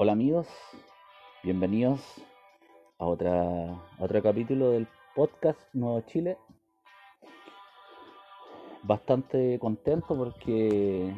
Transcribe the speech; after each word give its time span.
Hola 0.00 0.12
amigos, 0.12 0.46
bienvenidos 1.42 2.00
a, 3.00 3.06
otra, 3.06 3.82
otro 3.98 4.22
capítulo 4.22 4.70
del 4.70 4.86
podcast 5.16 5.58
Nuevo 5.74 6.02
Chile. 6.02 6.38
Bastante 8.84 9.58
contento 9.58 10.16
porque 10.16 11.12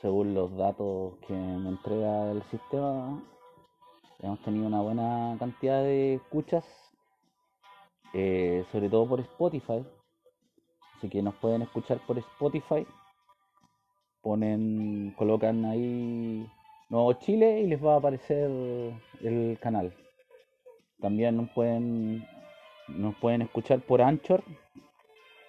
según 0.00 0.32
los 0.32 0.56
datos 0.56 1.14
que 1.26 1.32
me 1.32 1.70
entrega 1.70 2.30
el 2.30 2.44
sistema 2.52 3.20
hemos 4.20 4.40
tenido 4.42 4.68
una 4.68 4.80
buena 4.80 5.36
cantidad 5.40 5.82
de 5.82 6.14
escuchas, 6.14 6.64
eh, 8.14 8.64
sobre 8.70 8.88
todo 8.88 9.08
por 9.08 9.18
Spotify. 9.18 9.84
Así 10.96 11.08
que 11.08 11.20
nos 11.20 11.34
pueden 11.34 11.62
escuchar 11.62 11.98
por 12.06 12.16
Spotify. 12.16 12.86
Ponen, 14.22 15.16
colocan 15.18 15.64
ahí 15.64 16.48
Nuevo 16.88 17.12
Chile 17.14 17.60
y 17.60 17.66
les 17.66 17.84
va 17.84 17.94
a 17.94 17.98
aparecer 17.98 18.50
el 19.22 19.58
canal. 19.60 19.92
También 21.00 21.36
nos 21.36 21.50
pueden, 21.50 22.26
nos 22.88 23.14
pueden 23.16 23.42
escuchar 23.42 23.80
por 23.80 24.00
Anchor, 24.00 24.42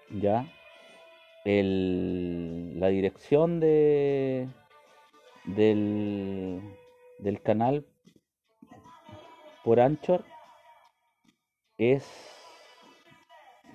ya. 0.09 0.45
El, 1.45 2.77
la 2.79 2.89
dirección 2.89 3.61
de, 3.61 4.49
del, 5.45 6.61
del 7.19 7.41
canal 7.41 7.85
por 9.63 9.79
Anchor 9.79 10.25
es, 11.77 12.05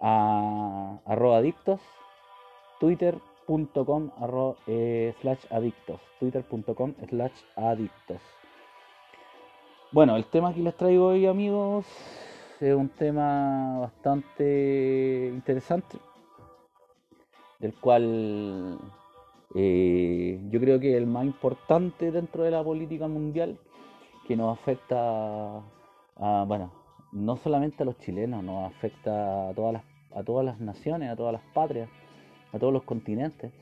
a 0.00 1.00
arroba 1.04 1.38
adictos, 1.38 1.80
Twitter 2.80 3.18
twitter.com 3.52 4.10
eh, 4.66 5.14
slash 5.20 5.44
adictos. 5.50 6.00
twitter.com 6.18 6.94
slash 7.08 7.32
adictos. 7.56 8.20
Bueno 9.92 10.16
el 10.16 10.24
tema 10.24 10.54
que 10.54 10.60
les 10.60 10.74
traigo 10.74 11.08
hoy 11.08 11.26
amigos 11.26 11.84
es 12.60 12.74
un 12.74 12.88
tema 12.88 13.80
bastante 13.80 15.30
interesante 15.34 15.98
del 17.58 17.74
cual 17.74 18.78
eh, 19.54 20.40
yo 20.50 20.60
creo 20.60 20.80
que 20.80 20.92
es 20.92 20.96
el 20.96 21.06
más 21.06 21.26
importante 21.26 22.10
dentro 22.10 22.44
de 22.44 22.52
la 22.52 22.64
política 22.64 23.06
mundial 23.06 23.58
que 24.26 24.34
nos 24.34 24.58
afecta 24.58 25.58
a, 26.16 26.44
bueno 26.46 26.72
no 27.12 27.36
solamente 27.36 27.82
a 27.82 27.86
los 27.86 27.98
chilenos 27.98 28.42
nos 28.42 28.72
afecta 28.72 29.50
a 29.50 29.54
todas 29.54 29.74
las 29.74 29.84
a 30.14 30.22
todas 30.22 30.44
las 30.46 30.58
naciones 30.58 31.10
a 31.10 31.16
todas 31.16 31.34
las 31.34 31.42
patrias 31.52 31.90
a 32.52 32.58
todos 32.58 32.72
los 32.72 32.82
continentes, 32.84 33.52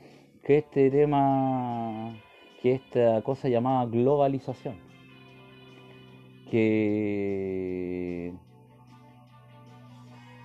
que 0.43 0.57
este 0.57 0.91
tema, 0.91 2.15
que 2.61 2.73
esta 2.73 3.21
cosa 3.21 3.49
llamada 3.49 3.85
globalización, 3.85 4.75
que, 6.49 8.33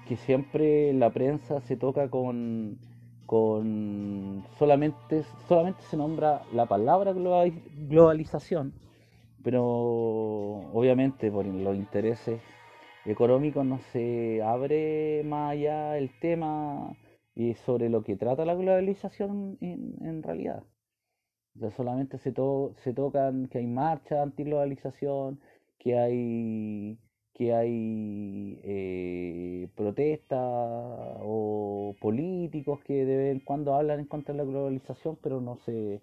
que 0.07 0.17
siempre 0.17 0.93
la 0.93 1.11
prensa 1.11 1.61
se 1.63 1.77
toca 1.77 2.09
con, 2.09 2.79
con 3.27 4.45
solamente, 4.59 5.25
solamente 5.49 5.83
se 5.83 5.97
nombra 5.97 6.43
la 6.53 6.67
palabra 6.67 7.13
globalización, 7.13 8.73
pero 9.43 9.65
obviamente 9.65 11.31
por 11.31 11.47
los 11.47 11.77
intereses 11.77 12.41
económicos 13.05 13.65
no 13.65 13.79
se 13.93 14.43
abre 14.43 15.23
más 15.25 15.53
allá 15.53 15.99
el 15.99 16.11
tema 16.21 16.97
y 17.37 17.55
sobre 17.55 17.91
lo 17.91 18.03
que 18.03 18.17
trata 18.17 18.45
la 18.45 18.55
globalización 18.55 19.59
en, 19.61 20.23
realidad. 20.23 20.65
O 21.61 21.71
solamente 21.71 22.19
se, 22.19 22.35
se 22.83 22.93
tocan 22.95 23.49
que 23.49 23.59
hay 23.59 23.67
marcha 23.67 24.23
anti-globalización, 24.23 25.41
que 25.79 25.99
hay 25.99 26.99
que 27.35 27.53
hay 27.53 28.59
eh, 28.65 29.69
protestas 29.75 30.41
o 31.21 31.95
políticos 32.01 32.81
que 32.85 33.05
de 33.05 33.17
vez 33.19 33.33
en 33.35 33.41
cuando 33.41 33.75
hablan 33.75 34.01
en 34.01 34.07
contra 34.07 34.33
de 34.33 34.39
la 34.39 34.45
globalización, 34.45 35.19
pero 35.23 35.43
no 35.43 35.57
se, 35.59 36.01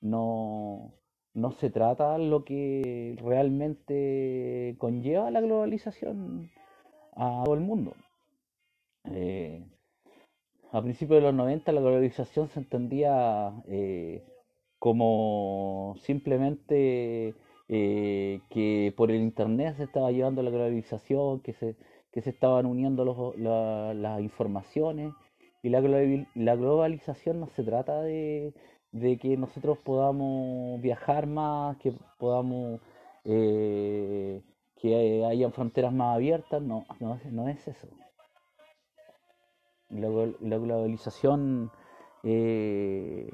no, 0.00 0.92
no 1.34 1.52
se 1.52 1.70
trata 1.70 2.18
lo 2.18 2.44
que 2.44 3.16
realmente 3.22 4.74
conlleva 4.78 5.30
la 5.30 5.40
globalización 5.40 6.50
a 7.14 7.42
todo 7.44 7.54
el 7.54 7.60
mundo. 7.60 7.94
Eh, 9.04 9.64
a 10.72 10.82
principios 10.82 11.18
de 11.18 11.26
los 11.26 11.34
90 11.34 11.70
la 11.72 11.80
globalización 11.80 12.48
se 12.48 12.60
entendía 12.60 13.52
eh, 13.68 14.24
como 14.78 15.94
simplemente 16.00 17.34
eh, 17.68 18.40
que 18.50 18.94
por 18.96 19.10
el 19.10 19.20
internet 19.20 19.76
se 19.76 19.84
estaba 19.84 20.10
llevando 20.10 20.42
la 20.42 20.50
globalización, 20.50 21.40
que 21.40 21.52
se, 21.52 21.76
que 22.10 22.22
se 22.22 22.30
estaban 22.30 22.66
uniendo 22.66 23.04
las 23.94 24.20
informaciones 24.20 25.12
y 25.62 25.68
la, 25.68 25.80
la, 26.34 26.56
globalización 26.56 27.40
no 27.40 27.48
se 27.48 27.62
trata 27.62 28.00
de, 28.02 28.54
que 29.20 29.36
nosotros 29.36 29.78
podamos 29.78 30.80
viajar 30.80 31.26
más, 31.26 31.76
que 31.76 31.92
podamos 32.18 32.80
eh, 33.24 34.42
que 34.80 35.24
hayan 35.24 35.52
fronteras 35.52 35.92
más 35.92 36.16
abiertas, 36.16 36.62
no, 36.62 36.86
no 36.98 37.48
es 37.48 37.68
eso. 37.68 37.88
La, 39.92 40.08
globalización 40.58 41.70
eh, 42.22 43.30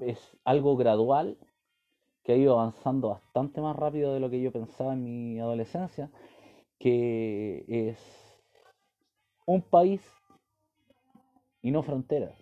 es 0.00 0.36
algo 0.44 0.76
gradual 0.76 1.36
que 2.24 2.32
ha 2.32 2.36
ido 2.36 2.58
avanzando 2.58 3.10
bastante 3.10 3.60
más 3.60 3.76
rápido 3.76 4.14
de 4.14 4.20
lo 4.20 4.30
que 4.30 4.40
yo 4.40 4.50
pensaba 4.50 4.94
en 4.94 5.04
mi 5.04 5.38
adolescencia, 5.38 6.10
que 6.78 7.64
es 7.68 7.98
un 9.46 9.62
país 9.62 10.00
y 11.62 11.70
no 11.70 11.82
fronteras. 11.82 12.36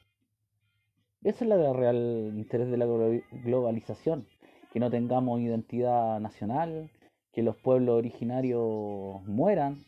Ese 1.22 1.44
es 1.44 1.50
el 1.50 1.74
real 1.74 2.32
interés 2.36 2.70
de 2.70 2.76
la 2.76 2.86
globalización, 2.86 4.26
que 4.72 4.80
no 4.80 4.90
tengamos 4.90 5.40
identidad 5.40 6.20
nacional, 6.20 6.90
que 7.34 7.42
los 7.42 7.56
pueblos 7.56 7.96
originarios 7.96 9.22
mueran, 9.26 9.84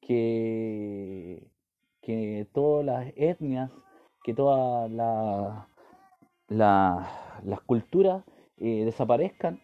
que, 0.00 1.46
que 2.00 2.46
todas 2.54 2.86
las 2.86 3.12
etnias, 3.16 3.70
que 4.24 4.32
todas 4.32 4.90
las 6.48 7.60
culturas 7.66 8.24
eh, 8.56 8.84
desaparezcan 8.86 9.60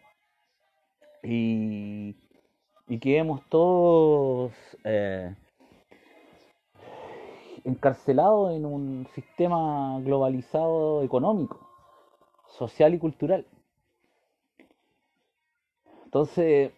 y, 1.23 2.17
y 2.87 2.99
quedemos 2.99 3.41
todos 3.49 4.53
eh, 4.85 5.35
encarcelados 7.65 8.53
en 8.53 8.67
un 8.67 9.09
sistema 9.15 9.99
globalizado 10.01 11.03
económico, 11.03 11.67
social 12.59 12.93
y 12.93 12.99
cultural. 12.99 13.47
Entonces, 16.15 16.71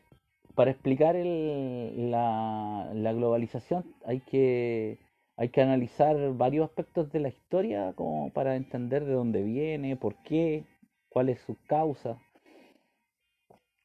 para 0.54 0.70
explicar 0.70 1.14
la, 1.14 2.88
globalización 3.12 3.84
hay 4.06 4.20
que, 4.20 4.98
hay 5.36 5.50
que 5.50 5.60
analizar 5.60 6.16
varios 6.32 6.70
aspectos 6.70 7.12
de 7.12 7.20
la 7.20 7.28
historia 7.28 7.92
como 7.96 8.32
para 8.32 8.56
entender 8.56 9.04
de 9.04 9.12
dónde 9.12 9.42
viene, 9.42 9.94
por 9.96 10.14
qué, 10.22 10.64
cuál 11.10 11.28
es 11.28 11.38
su 11.40 11.54
causa. 11.66 12.18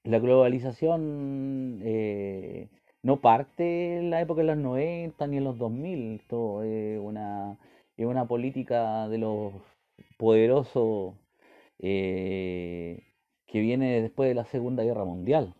La 0.05 0.19
globalización 0.19 1.81
eh, 1.83 2.69
no 3.03 3.19
parte 3.19 3.97
en 3.97 4.09
la 4.09 4.21
época 4.21 4.39
de 4.39 4.47
los 4.47 4.57
90 4.57 5.27
ni 5.27 5.35
en 5.35 5.43
los 5.43 5.57
2000, 5.57 6.21
esto 6.21 6.63
es 6.63 6.97
una, 6.97 7.57
es 7.97 8.05
una 8.05 8.25
política 8.25 9.09
de 9.09 9.17
los 9.17 9.53
poderosos 10.17 11.13
eh, 11.79 13.10
que 13.51 13.59
viene 13.59 14.01
después 14.01 14.29
de 14.29 14.35
la 14.35 14.45
Segunda 14.45 14.83
Guerra 14.83 15.03
Mundial, 15.03 15.53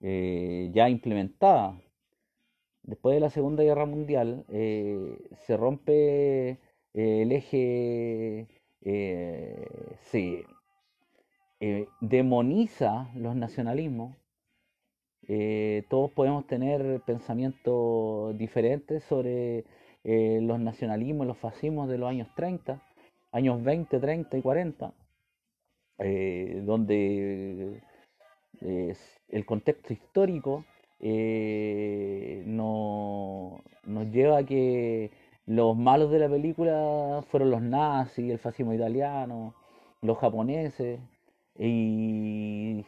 eh, 0.00 0.70
ya 0.72 0.88
implementada. 0.88 1.78
Después 2.82 3.14
de 3.14 3.20
la 3.20 3.30
Segunda 3.30 3.62
Guerra 3.62 3.84
Mundial 3.84 4.44
eh, 4.48 5.18
se 5.46 5.56
rompe 5.56 6.58
el 6.94 7.32
eje 7.32 8.46
se 10.10 10.46
demoniza 12.00 13.10
los 13.16 13.36
nacionalismos, 13.36 14.16
todos 15.90 16.10
podemos 16.12 16.46
tener 16.46 17.02
pensamientos 17.04 18.38
diferentes 18.38 19.02
sobre 19.04 19.64
los 20.04 20.60
nacionalismos, 20.60 21.26
los 21.26 21.36
fascismos 21.36 21.88
de 21.88 21.98
los 21.98 22.08
años 22.08 22.28
30, 22.36 22.80
años 23.32 23.62
20, 23.62 23.98
30 23.98 24.38
y 24.38 24.42
40, 24.42 24.94
donde 25.98 27.80
el 28.60 29.46
contexto 29.46 29.92
histórico 29.92 30.64
eh, 31.00 32.42
no, 32.46 33.62
nos 33.84 34.10
lleva 34.10 34.38
a 34.38 34.44
que 34.44 35.10
los 35.46 35.76
malos 35.76 36.10
de 36.10 36.18
la 36.18 36.28
película 36.28 37.22
fueron 37.28 37.50
los 37.50 37.62
nazis, 37.62 38.30
el 38.30 38.38
fascismo 38.38 38.74
italiano, 38.74 39.54
los 40.02 40.18
japoneses, 40.18 41.00
y 41.58 42.84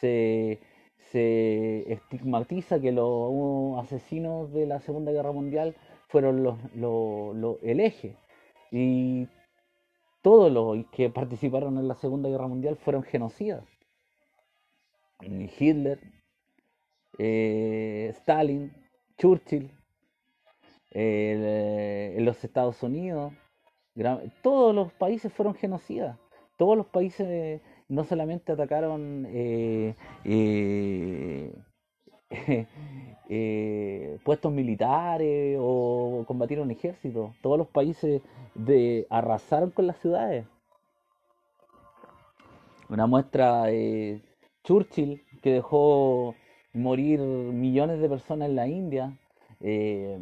se, 0.00 0.60
estigmatiza 1.92 2.80
que 2.80 2.92
los 2.92 3.78
asesinos 3.84 4.52
de 4.52 4.66
la 4.66 4.80
Segunda 4.80 5.12
Guerra 5.12 5.32
Mundial 5.32 5.74
fueron 6.08 6.42
los, 6.42 6.58
el 7.62 7.80
eje. 7.80 8.16
Y 8.70 9.26
todos 10.22 10.50
los 10.52 10.86
que 10.90 11.10
participaron 11.10 11.78
en 11.78 11.88
la 11.88 11.94
Segunda 11.94 12.28
Guerra 12.28 12.46
Mundial 12.46 12.76
fueron 12.76 13.02
genocidas. 13.02 13.64
Hitler, 15.20 16.00
eh, 17.18 18.08
Stalin, 18.10 18.72
Churchill, 19.16 19.70
eh, 20.90 22.16
los 22.20 22.42
Estados 22.44 22.82
Unidos, 22.82 23.32
todos 24.42 24.74
los 24.74 24.92
países 24.92 25.32
fueron 25.32 25.54
genocidas. 25.54 26.18
Todos 26.56 26.76
los 26.76 26.86
países 26.86 27.60
no 27.88 28.04
solamente 28.04 28.52
atacaron 28.52 29.26
eh, 29.28 29.94
puestos 34.24 34.52
militares 34.52 35.58
o 35.60 36.24
combatieron 36.26 36.70
ejércitos, 36.70 37.32
todos 37.42 37.58
los 37.58 37.68
países 37.68 38.22
de, 38.54 39.06
arrasaron 39.10 39.70
con 39.70 39.86
las 39.86 39.98
ciudades. 39.98 40.46
Una 42.88 43.06
muestra, 43.06 43.66
Churchill, 44.64 45.22
que 45.42 45.52
dejó 45.52 46.34
morir 46.72 47.20
millones 47.20 48.00
de 48.00 48.08
personas 48.08 48.48
en 48.48 48.56
la 48.56 48.68
India, 48.68 49.18
eh, 49.60 50.18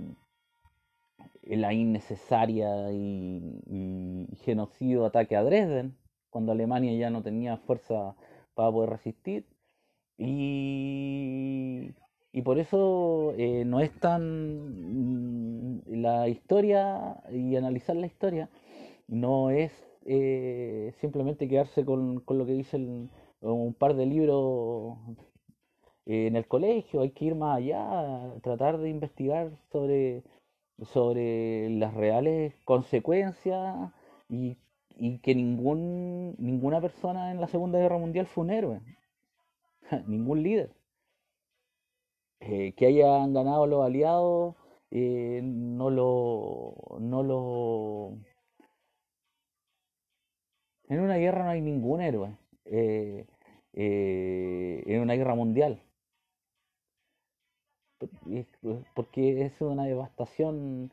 la 1.42 1.72
innecesaria 1.72 2.90
y, 2.92 4.26
genocidio 4.42 5.06
ataque 5.06 5.36
a 5.36 5.42
Dresden, 5.42 5.96
cuando 6.30 6.52
Alemania 6.52 6.92
ya 6.96 7.10
no 7.10 7.22
tenía 7.22 7.56
fuerza 7.56 8.14
para 8.54 8.70
poder 8.70 8.90
resistir. 8.90 9.46
Y, 10.18 11.92
por 12.44 12.58
eso 12.58 13.32
eh, 13.38 13.64
no 13.64 13.80
es 13.80 13.90
tan 13.98 15.78
mm, 15.78 15.82
la 15.88 16.28
historia 16.28 17.16
y 17.32 17.56
analizar 17.56 17.96
la 17.96 18.06
historia 18.06 18.48
no 19.08 19.50
es 19.50 19.72
eh, 20.04 20.92
simplemente 21.00 21.48
quedarse 21.48 21.84
con, 21.84 22.20
con, 22.20 22.38
lo 22.38 22.46
que 22.46 22.52
dice 22.52 22.76
un 23.40 23.74
par 23.74 23.94
de 23.94 24.06
libros 24.06 24.98
en 26.06 26.36
el 26.36 26.46
colegio, 26.46 27.00
hay 27.00 27.10
que 27.10 27.26
ir 27.26 27.34
más 27.34 27.58
allá, 27.58 28.34
tratar 28.42 28.78
de 28.78 28.88
investigar 28.90 29.50
sobre, 29.72 30.22
sobre 30.92 31.68
las 31.70 31.94
reales 31.94 32.54
consecuencias 32.64 33.92
y, 34.28 34.56
que 35.22 35.34
ningún, 35.34 36.36
ninguna 36.38 36.80
persona 36.80 37.30
en 37.30 37.40
la 37.40 37.48
Segunda 37.48 37.78
Guerra 37.78 37.98
Mundial 37.98 38.26
fue 38.26 38.44
un 38.44 38.50
héroe, 38.50 38.80
ningún 40.06 40.42
líder. 40.42 40.70
Eh, 42.40 42.74
que 42.76 42.86
hayan 42.86 43.32
ganado 43.32 43.66
los 43.66 43.84
aliados 43.84 44.54
eh, 44.90 45.40
no 45.42 45.90
lo 45.90 46.74
no 47.00 47.22
lo 47.22 48.18
en 50.88 51.00
una 51.00 51.16
guerra 51.16 51.44
no 51.44 51.50
hay 51.50 51.60
ningún 51.62 52.00
héroe 52.02 52.36
eh, 52.66 53.26
en 53.72 55.00
una 55.00 55.14
guerra 55.14 55.34
mundial 55.34 55.82
porque 58.94 59.46
es 59.46 59.60
una 59.60 59.84
devastación 59.84 60.92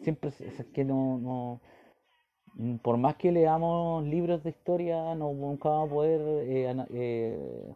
siempre 0.00 0.30
es 0.30 0.66
que 0.72 0.84
no, 0.84 1.18
no, 1.18 1.60
por 2.82 2.96
más 2.98 3.16
que 3.16 3.32
leamos 3.32 4.04
libros 4.04 4.42
de 4.42 4.50
historia 4.50 5.14
no 5.14 5.32
nunca 5.32 5.68
vamos 5.68 5.88
a 5.88 5.92
poder 5.94 6.20
eh, 6.48 6.86
eh, 6.92 7.74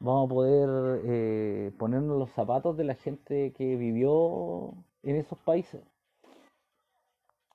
vamos 0.00 0.26
a 0.26 0.34
poder 0.34 1.72
ponernos 1.78 2.18
los 2.18 2.30
zapatos 2.30 2.76
de 2.76 2.84
la 2.84 2.94
gente 2.94 3.52
que 3.52 3.76
vivió 3.76 4.74
en 5.02 5.16
esos 5.16 5.38
países. 5.38 5.82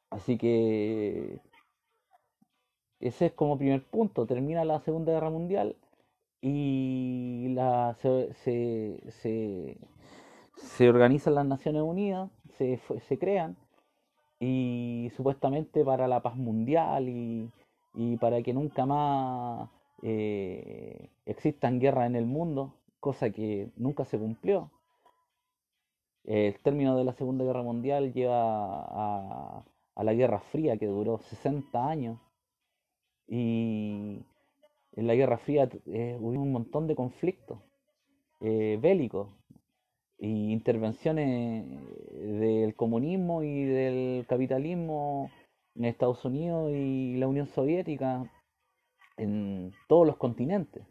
Así 0.10 0.38
que 0.38 1.40
ese 3.00 3.28
es 3.28 3.32
como 3.34 3.58
primer 3.58 3.84
punto. 3.86 4.26
Termina 4.26 4.66
la 4.66 4.80
segunda 4.82 5.14
guerra 5.14 5.30
mundial 5.30 5.76
y 6.42 7.50
la, 7.50 7.96
se, 8.02 8.34
se, 8.34 9.78
se, 10.56 10.90
organizan 10.90 11.36
las 11.36 11.46
Naciones 11.46 11.82
Unidas, 11.82 12.30
se, 12.58 12.80
se, 13.08 13.20
crean 13.20 13.58
y 14.40 15.12
supuestamente 15.16 15.84
para 15.84 16.08
la 16.08 16.22
paz 16.22 16.36
mundial 16.36 17.10
y, 17.10 17.50
y 17.96 18.18
para 18.18 18.42
que 18.42 18.54
nunca 18.54 18.86
más 18.86 19.70
eh, 20.04 21.10
existan 21.26 21.80
guerras 21.80 22.08
en 22.08 22.16
el 22.16 22.26
mundo, 22.26 22.74
cosa 23.00 23.30
que 23.32 23.70
nunca 23.76 24.06
se 24.06 24.18
cumplió. 24.18 24.72
El 26.24 26.60
término 26.60 26.96
de 26.98 27.04
la 27.04 27.14
Segunda 27.14 27.44
Guerra 27.44 27.64
Mundial 27.64 28.14
lleva 28.14 28.84
a, 28.84 29.64
a 29.96 30.04
la 30.04 30.14
Guerra 30.14 30.40
Fría 30.40 30.78
que 30.78 30.86
duró 30.86 31.18
60 31.18 31.88
años 31.90 32.20
y 33.28 34.20
en 34.96 35.08
la 35.08 35.16
Guerra 35.16 35.38
Fría 35.38 35.70
eh, 35.88 36.18
hubo 36.20 36.30
un 36.30 36.52
montón 36.52 36.88
de 36.88 36.96
conflictos 36.96 37.60
eh, 38.42 38.78
bélicos 38.82 39.28
e 40.20 40.28
intervenciones 40.28 41.66
del 42.12 42.76
comunismo 42.76 43.44
y 43.44 43.64
del 43.64 44.26
capitalismo 44.28 45.32
en 45.76 45.86
Estados 45.86 46.24
Unidos 46.26 46.72
y 46.74 47.16
la 47.18 47.28
Unión 47.28 47.48
Soviética 47.48 48.30
en 49.18 49.72
todos 49.88 50.06
los 50.06 50.18
continentes. 50.18 50.84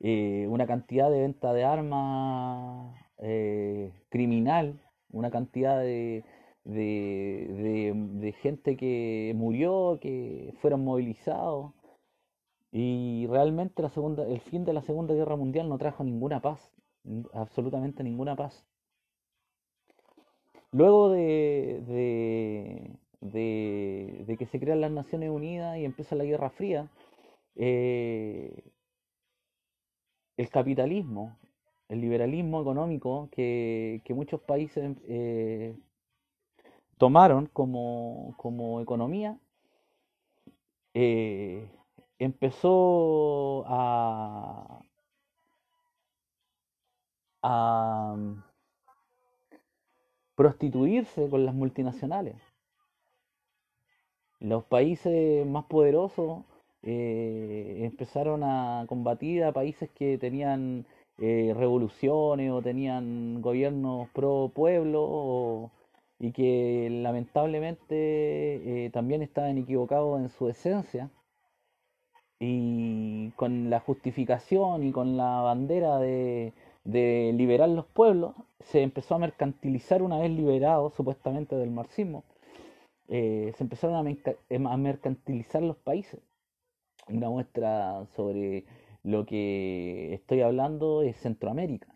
Eh, 0.00 0.46
una 0.48 0.66
cantidad 0.66 1.10
de 1.10 1.20
venta 1.20 1.52
de 1.52 1.64
armas 1.64 2.96
criminal, 4.08 4.80
una 5.10 5.30
cantidad 5.30 5.78
de, 5.78 6.24
de, 6.64 8.34
gente 8.40 8.76
que 8.76 9.32
murió, 9.36 9.98
que 10.00 10.54
fueron 10.60 10.84
movilizados, 10.84 11.72
y 12.72 13.26
realmente 13.28 13.82
la 13.82 13.90
segunda, 13.90 14.26
el 14.26 14.40
fin 14.40 14.64
de 14.64 14.72
la 14.72 14.82
Segunda 14.82 15.14
Guerra 15.14 15.36
Mundial 15.36 15.68
no 15.68 15.78
trajo 15.78 16.04
ninguna 16.04 16.40
paz, 16.40 16.72
absolutamente 17.32 18.02
ninguna 18.02 18.36
paz. 18.36 18.64
Luego 20.72 21.10
de, 21.10 22.96
que 23.20 24.46
se 24.46 24.60
crean 24.60 24.80
las 24.80 24.92
Naciones 24.92 25.30
Unidas 25.30 25.76
y 25.78 25.84
empieza 25.84 26.14
la 26.14 26.24
Guerra 26.24 26.50
Fría, 26.50 26.88
eh, 27.56 28.62
el 30.36 30.48
capitalismo, 30.48 31.36
el 31.88 32.00
liberalismo 32.00 32.60
económico 32.60 33.28
que, 33.32 34.02
muchos 34.10 34.40
países 34.40 34.96
eh, 35.08 35.76
tomaron 36.98 37.46
como, 37.46 38.34
como 38.36 38.80
economía, 38.80 39.38
eh, 40.94 41.68
empezó 42.18 43.64
a, 43.66 44.82
a 47.42 48.16
prostituirse 50.34 51.28
con 51.28 51.44
las 51.44 51.54
multinacionales. 51.54 52.36
Los 54.40 54.64
países 54.64 55.46
más 55.46 55.64
poderosos 55.66 56.44
eh, 56.82 57.80
empezaron 57.82 58.42
a 58.42 58.86
combatir 58.88 59.44
a 59.44 59.52
países 59.52 59.90
que 59.90 60.16
tenían 60.16 60.86
eh, 61.18 61.52
revoluciones 61.54 62.50
o 62.50 62.62
tenían 62.62 63.42
gobiernos 63.42 64.08
pro 64.14 64.50
pueblo 64.54 65.70
y 66.18 66.32
que 66.32 66.88
lamentablemente 66.90 68.86
eh, 68.86 68.90
también 68.90 69.20
estaban 69.22 69.58
equivocados 69.58 70.20
en 70.20 70.30
su 70.30 70.48
esencia 70.48 71.10
y 72.38 73.30
con 73.32 73.68
la 73.68 73.80
justificación 73.80 74.84
y 74.84 74.92
con 74.92 75.18
la 75.18 75.42
bandera 75.42 75.98
de, 75.98 76.54
de 76.84 77.32
liberar 77.34 77.68
los 77.68 77.86
pueblos, 77.86 78.34
se 78.60 78.82
empezó 78.82 79.14
a 79.14 79.18
mercantilizar 79.18 80.02
una 80.02 80.18
vez 80.18 80.30
liberado 80.30 80.90
supuestamente 80.90 81.56
del 81.56 81.70
marxismo, 81.70 82.24
eh, 83.08 83.52
se 83.56 83.64
empezaron 83.64 83.96
a, 83.96 84.76
mercantilizar 84.76 85.62
los 85.62 85.76
países. 85.76 86.20
Una 87.08 87.28
muestra 87.28 88.06
sobre 88.14 88.64
lo 89.02 89.26
que 89.26 90.14
estoy 90.14 90.42
hablando 90.42 91.02
es 91.02 91.16
Centroamérica. 91.16 91.88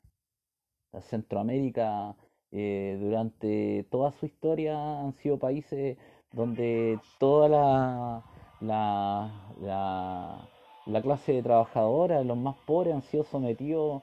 Centroamérica 1.03 2.17
eh, 2.50 2.99
durante 3.00 3.87
toda 3.91 4.12
su 4.12 4.26
historia 4.26 5.00
han 5.00 5.12
sido 5.14 5.38
países 5.38 5.99
donde 6.33 6.99
toda 7.19 7.49
la, 7.49 8.25
la, 8.61 10.49
la, 10.87 11.03
clase 11.03 11.33
de 11.33 11.43
trabajadora, 11.43 12.25
los 12.25 12.37
más 12.37 12.57
pobres, 12.67 12.95
han 12.95 13.03
sido 13.03 13.25
sometidos 13.25 14.03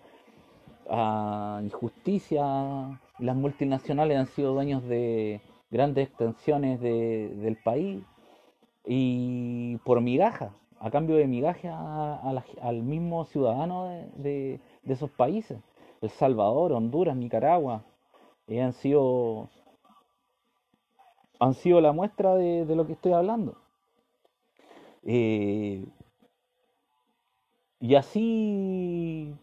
a 0.91 1.61
injusticia. 1.63 2.99
Las 3.17 3.35
multinacionales 3.35 4.17
han 4.17 4.27
sido 4.27 4.53
dueños 4.53 4.83
de 4.83 5.41
grandes 5.71 6.09
extensiones 6.09 6.81
del 6.81 7.57
país 7.63 8.03
y 8.85 9.77
por 9.85 10.01
migaja, 10.01 10.53
a 10.79 10.91
cambio 10.91 11.15
de 11.15 11.27
migaja 11.27 12.19
al 12.61 12.83
mismo 12.83 13.25
ciudadano 13.25 13.87
de, 14.15 14.59
esos 14.85 15.09
países. 15.11 15.59
El 16.01 16.09
Salvador, 16.09 16.73
Honduras, 16.73 17.15
Nicaragua, 17.15 17.83
eh, 18.47 18.61
han 18.61 18.73
sido 18.73 19.49
han 21.39 21.53
sido 21.55 21.81
la 21.81 21.91
muestra 21.91 22.35
de, 22.35 22.65
lo 22.75 22.85
que 22.85 22.93
estoy 22.93 23.13
hablando. 23.13 23.55
Eh, 25.03 25.85
y 27.79 27.95
así 27.95 29.33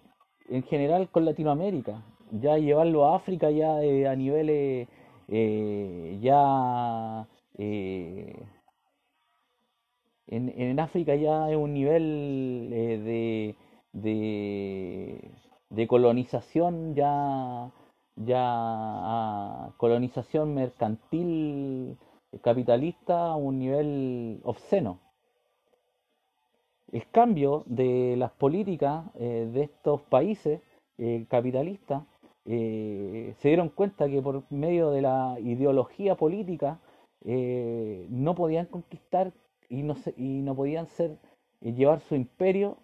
en 0.49 0.62
general 0.64 1.09
con 1.11 1.25
Latinoamérica, 1.25 2.02
ya 2.33 2.59
llevarlo 2.59 3.07
a 3.07 3.17
África 3.17 3.50
ya 3.50 3.83
eh, 3.83 4.07
a 4.07 4.14
niveles 4.17 4.88
eh, 5.28 6.19
ya 6.21 7.26
en, 10.26 10.81
África 10.81 11.14
ya 11.17 11.50
es 11.50 11.57
un 11.57 11.75
nivel 11.75 12.69
de, 12.71 13.57
de, 13.93 15.31
de, 15.71 15.87
colonización 15.88 16.95
ya 16.95 17.71
ya 18.17 19.73
colonización 19.76 20.55
mercantil 20.55 21.97
capitalista 22.43 23.31
a 23.31 23.37
un 23.37 23.59
nivel 23.59 24.40
obsceno. 24.45 25.00
El 26.90 27.07
cambio 27.11 27.64
de 27.66 28.16
las 28.16 28.33
políticas 28.33 29.04
eh, 29.14 29.49
de 29.52 29.62
estos 29.64 30.00
países 30.02 30.61
eh, 30.97 31.26
capitalistas 31.28 32.02
eh, 32.47 33.35
se 33.38 33.49
dieron 33.49 33.68
cuenta 33.68 34.09
que 34.09 34.23
por 34.23 34.50
medio 34.50 34.90
de 34.90 35.02
la 35.02 35.37
ideología 35.40 36.14
política 36.14 36.80
no 37.21 38.35
podían 38.37 38.66
conquistar 38.66 39.33
y 39.68 39.83
no, 39.83 39.97
y 40.16 40.40
no 40.40 40.54
podían 40.54 40.87
ser 40.87 41.18
llevar 41.61 42.00
su 42.00 42.14
imperio 42.14 42.78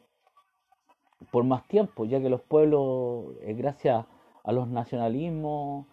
por 1.30 1.44
más 1.44 1.66
tiempo, 1.68 2.04
ya 2.04 2.20
que 2.20 2.28
los 2.28 2.42
pueblos, 2.42 3.26
gracias 3.56 4.04
a 4.42 4.52
los 4.52 4.68
nacionalismos 4.68 5.86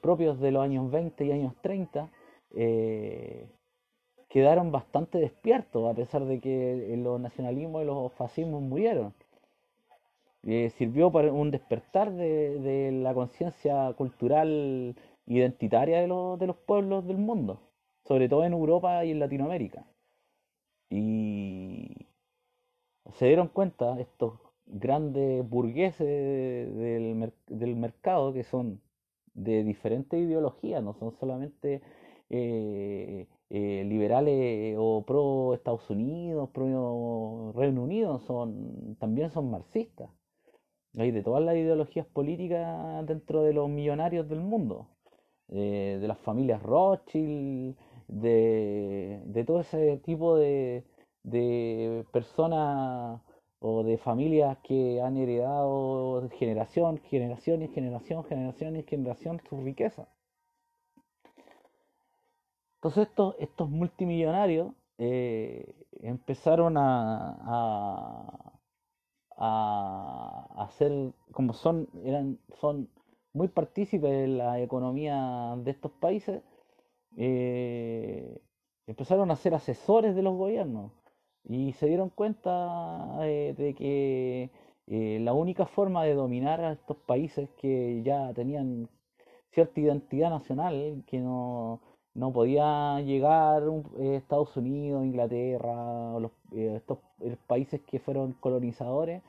propios 0.00 0.40
de 0.40 0.50
los 0.50 0.64
años 0.64 0.90
20 0.90 1.24
y 1.24 1.32
años 1.32 1.54
30, 1.62 2.10
eh, 2.54 3.48
quedaron 4.32 4.72
bastante 4.72 5.18
despiertos, 5.18 5.90
a 5.90 5.94
pesar 5.94 6.24
de 6.24 6.40
que 6.40 6.94
los 6.96 7.20
nacionalismos 7.20 7.82
y 7.82 7.84
los 7.84 8.12
fascismos 8.14 8.62
murieron. 8.62 9.12
Eh, 10.44 10.70
sirvió 10.78 11.12
para 11.12 11.30
un 11.30 11.50
despertar 11.50 12.10
de, 12.12 12.90
la 12.92 13.12
conciencia 13.12 13.92
cultural 13.92 14.96
identitaria 15.26 15.98
de, 16.00 16.06
de 16.06 16.46
los 16.46 16.56
pueblos 16.56 17.06
del 17.06 17.18
mundo, 17.18 17.60
sobre 18.08 18.26
todo 18.30 18.44
en 18.44 18.54
Europa 18.54 19.04
y 19.04 19.10
en 19.10 19.20
Latinoamérica. 19.20 19.84
Y 20.88 22.06
se 23.12 23.26
dieron 23.26 23.48
cuenta 23.48 24.00
estos 24.00 24.32
grandes 24.64 25.46
burgueses 25.46 26.06
del, 26.06 27.76
mercado 27.76 28.32
que 28.32 28.44
son 28.44 28.80
de 29.34 29.62
diferentes 29.62 30.18
ideologías, 30.18 30.82
no 30.82 30.94
son 30.94 31.12
solamente 31.20 31.82
eh, 32.30 33.26
eh, 33.54 33.84
liberales 33.84 34.76
o 34.78 35.04
pro 35.04 35.52
Estados 35.52 35.90
Unidos, 35.90 36.48
pro 36.54 37.52
Reino 37.54 37.82
Unido, 37.82 38.18
son, 38.20 38.96
también 38.98 39.30
son 39.30 39.50
marxistas. 39.50 40.08
Hay 40.96 41.10
de 41.10 41.22
todas 41.22 41.42
las 41.44 41.56
ideologías 41.56 42.06
políticas 42.06 43.06
dentro 43.06 43.42
de 43.42 43.52
los 43.52 43.68
millonarios 43.68 44.26
del 44.28 44.40
mundo, 44.40 44.88
eh, 45.48 45.98
de 46.00 46.08
las 46.08 46.18
familias 46.20 46.62
Rothschild, 46.62 47.76
de, 48.08 49.20
de 49.26 49.44
todo 49.44 49.60
ese 49.60 49.98
tipo 49.98 50.36
de, 50.36 50.84
de 51.22 52.06
personas 52.10 53.20
o 53.58 53.82
de 53.84 53.98
familias 53.98 54.56
que 54.64 55.02
han 55.02 55.18
heredado 55.18 56.26
generación, 56.38 56.98
generación 57.10 57.62
y 57.62 57.68
generación, 57.68 58.24
generación 58.24 58.76
y 58.76 58.82
generación 58.84 59.42
su 59.46 59.60
riqueza. 59.60 60.08
Entonces 62.82 63.06
estos, 63.06 63.36
estos 63.38 63.70
multimillonarios 63.70 64.72
eh, 64.98 65.72
empezaron 66.00 66.76
a, 66.76 67.36
a, 67.40 68.52
a, 69.36 70.64
hacer, 70.64 71.12
como 71.30 71.52
son, 71.52 71.88
eran, 72.04 72.40
son 72.60 72.88
muy 73.34 73.46
partícipes 73.46 74.10
de 74.10 74.26
la 74.26 74.60
economía 74.60 75.54
de 75.58 75.70
estos 75.70 75.92
países, 75.92 76.42
eh, 77.16 78.42
empezaron 78.88 79.30
a 79.30 79.36
ser 79.36 79.54
asesores 79.54 80.16
de 80.16 80.22
los 80.22 80.36
gobiernos. 80.36 80.90
Y 81.44 81.74
se 81.74 81.86
dieron 81.86 82.10
cuenta 82.10 83.16
eh, 83.22 83.54
de 83.56 83.74
que 83.74 84.50
la 85.20 85.32
única 85.34 85.66
forma 85.66 86.02
de 86.02 86.14
dominar 86.14 86.60
a 86.60 86.72
estos 86.72 86.96
países 86.96 87.48
que 87.58 88.02
ya 88.02 88.34
tenían 88.34 88.88
cierta 89.52 89.80
identidad 89.80 90.30
nacional, 90.30 91.04
que 91.06 91.20
no, 91.20 91.80
no 92.14 92.32
podía 92.32 93.00
llegar 93.00 93.64
eh, 93.98 94.16
Estados 94.16 94.56
Unidos, 94.56 95.04
Inglaterra, 95.04 96.18
los, 96.18 96.32
estos 96.52 96.98
países 97.46 97.80
que 97.82 97.98
fueron 97.98 98.32
colonizadores, 98.34 99.22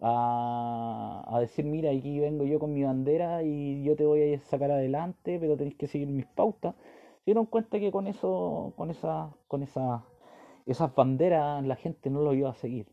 a, 0.00 1.24
a, 1.28 1.40
decir, 1.40 1.64
mira, 1.64 1.90
aquí 1.90 2.18
vengo 2.20 2.44
yo 2.44 2.58
con 2.58 2.74
mi 2.74 2.82
bandera 2.82 3.42
y 3.44 3.84
yo 3.84 3.94
te 3.96 4.04
voy 4.04 4.34
a 4.34 4.40
sacar 4.40 4.70
adelante, 4.72 5.38
pero 5.40 5.56
tenéis 5.56 5.76
que 5.76 5.86
seguir 5.86 6.08
mis 6.08 6.26
pautas. 6.26 6.74
Se 7.18 7.26
dieron 7.26 7.46
cuenta 7.46 7.78
que 7.78 7.92
con 7.92 8.08
eso, 8.08 8.72
con 8.76 8.90
esa, 8.90 9.30
con 9.48 9.62
esa 9.62 10.04
esas 10.66 10.94
banderas 10.94 11.64
la 11.64 11.76
gente 11.76 12.10
no 12.10 12.22
lo 12.22 12.34
iba 12.34 12.50
a 12.50 12.54
seguir. 12.54 12.86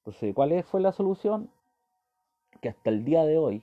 Entonces, 0.00 0.34
¿cuál 0.34 0.62
fue 0.64 0.80
la 0.80 0.92
solución? 0.92 1.50
Que 2.60 2.68
hasta 2.68 2.90
el 2.90 3.04
día 3.04 3.24
de 3.24 3.38
hoy 3.38 3.62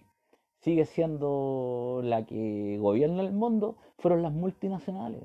sigue 0.59 0.85
siendo 0.85 2.01
la 2.03 2.25
que 2.25 2.77
gobierna 2.79 3.23
el 3.23 3.33
mundo, 3.33 3.77
fueron 3.99 4.21
las 4.21 4.33
multinacionales. 4.33 5.23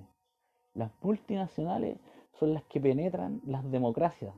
Las 0.75 0.91
multinacionales 1.03 1.99
son 2.39 2.55
las 2.55 2.63
que 2.65 2.81
penetran 2.81 3.41
las 3.45 3.69
democracias, 3.71 4.35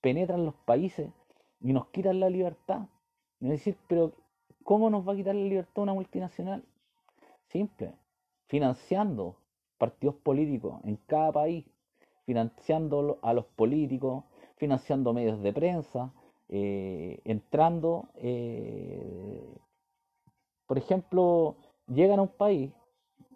penetran 0.00 0.44
los 0.44 0.54
países 0.54 1.10
y 1.60 1.72
nos 1.72 1.86
quitan 1.88 2.20
la 2.20 2.30
libertad. 2.30 2.88
Y 3.40 3.48
decir, 3.48 3.76
pero 3.88 4.12
¿cómo 4.62 4.90
nos 4.90 5.06
va 5.06 5.12
a 5.12 5.16
quitar 5.16 5.34
la 5.34 5.44
libertad 5.44 5.82
una 5.82 5.94
multinacional? 5.94 6.64
Simple, 7.48 7.94
financiando 8.46 9.36
partidos 9.78 10.16
políticos 10.16 10.80
en 10.84 10.96
cada 11.06 11.32
país, 11.32 11.64
financiando 12.24 13.18
a 13.22 13.32
los 13.32 13.44
políticos, 13.44 14.24
financiando 14.56 15.12
medios 15.12 15.40
de 15.42 15.52
prensa, 15.52 16.12
eh, 16.48 17.20
entrando, 17.24 18.08
eh, 18.16 19.42
por 20.66 20.78
ejemplo, 20.78 21.56
llegan 21.88 22.20
a 22.20 22.22
un 22.22 22.28
país, 22.28 22.72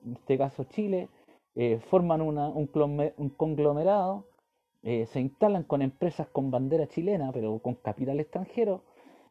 en 0.05 0.13
este 0.13 0.39
caso 0.39 0.65
Chile, 0.65 1.09
eh, 1.57 1.81
forman 1.91 2.21
un, 2.23 3.31
conglomerado, 3.37 4.27
se 4.83 5.21
instalan 5.21 5.65
con 5.65 5.83
empresas 5.83 6.29
con 6.29 6.51
bandera 6.51 6.87
chilena, 6.87 7.33
pero 7.33 7.59
con 7.59 7.75
capital 7.75 8.19
extranjero, 8.19 8.83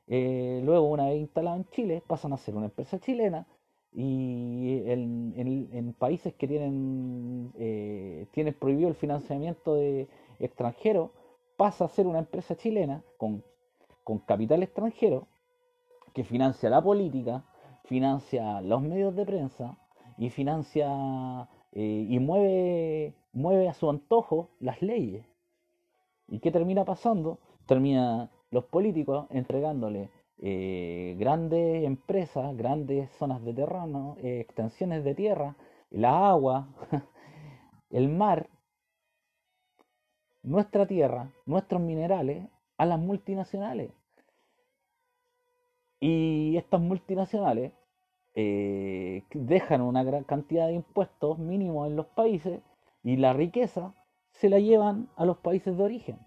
luego 0.07 0.89
una 0.89 1.05
vez 1.07 1.19
instalado 1.19 1.57
en 1.57 1.65
Chile, 1.69 2.03
pasan 2.05 2.33
a 2.33 2.37
ser 2.37 2.55
una 2.55 2.65
empresa 2.65 2.99
chilena, 2.99 3.47
y 3.91 4.83
en, 4.85 5.95
países 5.97 6.35
que 6.35 6.47
tienen, 6.47 7.51
tienen 8.31 8.53
prohibido 8.53 8.89
el 8.89 8.95
financiamiento 8.95 9.75
de 9.75 10.07
extranjero 10.39 11.11
pasa 11.57 11.85
a 11.85 11.89
ser 11.89 12.05
una 12.05 12.19
empresa 12.19 12.55
chilena 12.55 13.03
con, 13.17 13.43
con 14.09 14.17
capital 14.17 14.63
extranjero 14.63 15.27
que 16.15 16.23
financia 16.23 16.67
la 16.71 16.81
política, 16.81 17.43
financia 17.83 18.59
los 18.59 18.81
medios 18.81 19.15
de 19.15 19.23
prensa 19.23 19.77
y 20.17 20.31
financia 20.31 21.47
eh, 21.73 22.07
y 22.09 22.17
mueve, 22.17 23.13
mueve 23.33 23.69
a 23.69 23.75
su 23.75 23.87
antojo 23.87 24.49
las 24.59 24.81
leyes. 24.81 25.27
¿Y 26.27 26.39
qué 26.39 26.49
termina 26.49 26.85
pasando? 26.85 27.37
Termina 27.67 28.31
los 28.49 28.65
políticos 28.65 29.27
entregándole 29.29 30.09
eh, 30.39 31.15
grandes 31.19 31.83
empresas, 31.83 32.57
grandes 32.57 33.11
zonas 33.19 33.43
de 33.43 33.53
terreno, 33.53 34.15
eh, 34.23 34.39
extensiones 34.39 35.03
de 35.03 35.13
tierra, 35.13 35.55
la 35.91 36.31
agua, 36.31 36.69
el 37.91 38.09
mar, 38.09 38.49
nuestra 40.41 40.87
tierra, 40.87 41.31
nuestros 41.45 41.79
minerales 41.79 42.47
a 42.79 42.87
las 42.87 42.97
multinacionales. 42.97 43.98
Y 45.99 46.55
estas 46.57 46.81
multinacionales 46.81 47.73
eh, 48.35 49.23
dejan 49.33 49.81
una 49.81 50.03
gran 50.03 50.23
cantidad 50.23 50.67
de 50.67 50.73
impuestos 50.73 51.39
mínimos 51.39 51.87
en 51.87 51.95
los 51.95 52.05
países 52.07 52.61
y 53.03 53.17
la 53.17 53.33
riqueza 53.33 53.93
se 54.31 54.49
la 54.49 54.59
llevan 54.59 55.09
a 55.17 55.25
los 55.25 55.37
países 55.37 55.75
de 55.77 55.83
origen. 55.83 56.19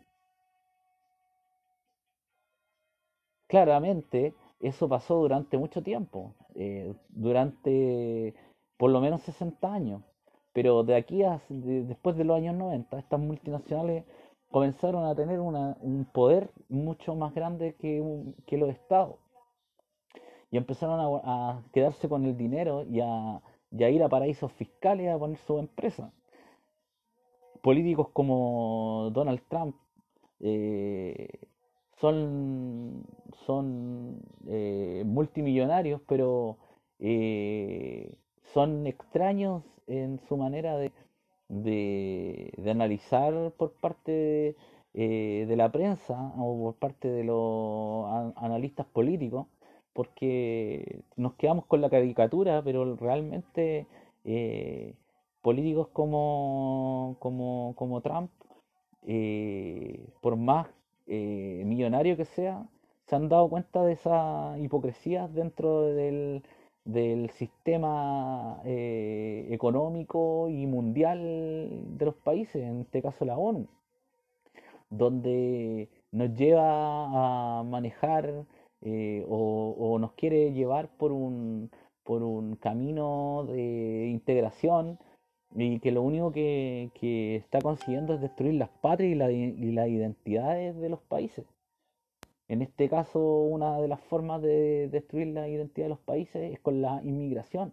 Claramente, 3.46 4.34
eso 4.60 4.88
pasó 4.88 5.16
durante 5.16 5.58
mucho 5.58 5.82
tiempo, 5.82 6.34
eh, 6.54 6.94
durante 7.08 8.34
por 8.76 8.90
lo 8.90 9.00
menos 9.00 9.22
60 9.22 9.72
años. 9.72 10.02
Pero 10.52 10.82
de 10.84 10.96
aquí 10.96 11.22
a 11.22 11.40
después 11.48 12.16
de 12.16 12.24
los 12.24 12.36
años 12.36 12.56
90, 12.56 12.98
estas 12.98 13.20
multinacionales 13.20 14.04
comenzaron 14.50 15.06
a 15.06 15.14
tener 15.14 15.40
un 15.40 16.06
poder 16.12 16.50
mucho 16.68 17.14
más 17.14 17.34
grande 17.34 17.74
que, 17.76 18.02
que 18.46 18.58
los 18.58 18.68
estados 18.68 19.16
y 20.52 20.58
empezaron 20.58 21.20
a, 21.24 21.62
quedarse 21.72 22.08
con 22.10 22.26
el 22.26 22.36
dinero 22.36 22.84
y 22.84 23.00
a, 23.00 23.40
ir 23.70 24.02
a 24.02 24.08
paraísos 24.10 24.52
fiscales 24.52 25.08
a 25.08 25.18
poner 25.18 25.38
su 25.38 25.58
empresa. 25.58 26.12
Políticos 27.62 28.08
como 28.12 29.10
Donald 29.14 29.40
Trump 29.48 29.74
eh, 30.40 31.26
son, 32.00 33.06
eh, 34.46 35.02
multimillonarios, 35.06 36.02
pero 36.06 36.58
eh, 36.98 38.14
son 38.52 38.86
extraños 38.86 39.62
en 39.86 40.20
su 40.28 40.36
manera 40.36 40.76
de, 40.76 40.92
de, 41.48 42.70
analizar 42.70 43.52
por 43.56 43.72
parte 43.72 44.54
de, 44.92 45.54
la 45.56 45.72
prensa 45.72 46.34
o 46.36 46.62
por 46.62 46.74
parte 46.74 47.08
de 47.08 47.24
los 47.24 48.04
analistas 48.36 48.84
políticos 48.86 49.46
porque 49.92 51.02
nos 51.16 51.34
quedamos 51.34 51.66
con 51.66 51.80
la 51.80 51.90
caricatura, 51.90 52.62
pero 52.62 52.96
realmente 52.96 53.86
eh, 54.24 54.94
políticos 55.42 55.88
como, 55.92 57.16
como, 57.18 57.74
como 57.76 58.00
Trump, 58.00 58.30
eh, 59.06 60.08
por 60.20 60.36
más 60.36 60.68
eh, 61.06 61.62
millonario 61.66 62.16
que 62.16 62.24
sea, 62.24 62.66
se 63.06 63.16
han 63.16 63.28
dado 63.28 63.48
cuenta 63.48 63.84
de 63.84 63.92
esa 63.94 64.56
hipocresía 64.58 65.28
dentro 65.28 65.82
del, 65.82 66.42
del 66.84 67.30
sistema 67.30 68.60
económico 68.64 70.48
y 70.48 70.66
mundial 70.66 71.18
de 71.98 72.04
los 72.04 72.14
países, 72.14 72.62
en 72.62 72.82
este 72.82 73.02
caso 73.02 73.24
la 73.24 73.36
ONU, 73.36 73.66
donde 74.88 75.88
nos 76.12 76.32
lleva 76.34 77.58
a 77.58 77.62
manejar 77.64 78.44
eh, 78.84 79.24
o, 79.28 79.98
nos 80.00 80.12
quiere 80.12 80.52
llevar 80.52 80.88
por 80.96 81.12
un, 81.12 81.70
por 82.02 82.22
un 82.22 82.56
camino 82.56 83.44
de 83.48 84.08
integración 84.08 84.98
y 85.54 85.78
que 85.80 85.92
lo 85.92 86.02
único 86.02 86.32
que, 86.32 86.90
está 87.36 87.60
consiguiendo 87.60 88.14
es 88.14 88.20
destruir 88.20 88.54
las 88.54 88.70
patrias 88.70 89.12
y, 89.12 89.14
la, 89.14 89.30
y, 89.30 89.72
las 89.72 89.88
identidades 89.88 90.76
de 90.76 90.88
los 90.88 91.00
países. 91.00 91.44
En 92.48 92.62
este 92.62 92.88
caso, 92.88 93.20
una 93.20 93.80
de 93.80 93.88
las 93.88 94.00
formas 94.00 94.42
de 94.42 94.88
destruir 94.88 95.28
la 95.28 95.48
identidad 95.48 95.86
de 95.86 95.90
los 95.90 96.00
países 96.00 96.52
es 96.52 96.60
con 96.60 96.82
la 96.82 97.00
inmigración. 97.04 97.72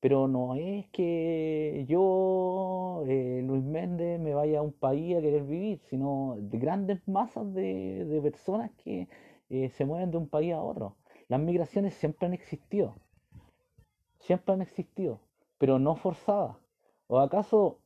Pero 0.00 0.28
no 0.28 0.54
es 0.54 0.86
que 0.88 1.84
yo, 1.88 3.02
eh, 3.08 3.42
Luis 3.44 3.64
Méndez, 3.64 4.20
me 4.20 4.34
vaya 4.34 4.60
a 4.60 4.62
un 4.62 4.72
país 4.72 5.16
a 5.16 5.20
querer 5.20 5.42
vivir, 5.44 5.80
sino 5.90 6.36
de 6.38 6.58
grandes 6.58 7.06
masas 7.08 7.52
de, 7.54 8.04
de 8.04 8.22
personas 8.22 8.70
que, 8.84 9.08
eh, 9.48 9.70
se 9.70 9.84
mueven 9.84 10.10
de 10.10 10.18
un 10.18 10.28
país 10.28 10.52
a 10.54 10.60
otro. 10.60 10.96
Las 11.28 11.40
migraciones 11.40 11.94
siempre 11.94 12.26
han 12.26 12.34
existido. 12.34 12.96
Siempre 14.18 14.54
han 14.54 14.62
existido, 14.62 15.20
pero 15.58 15.78
no 15.78 15.96
forzadas. 15.96 16.56
¿O 17.06 17.20
acaso 17.20 17.78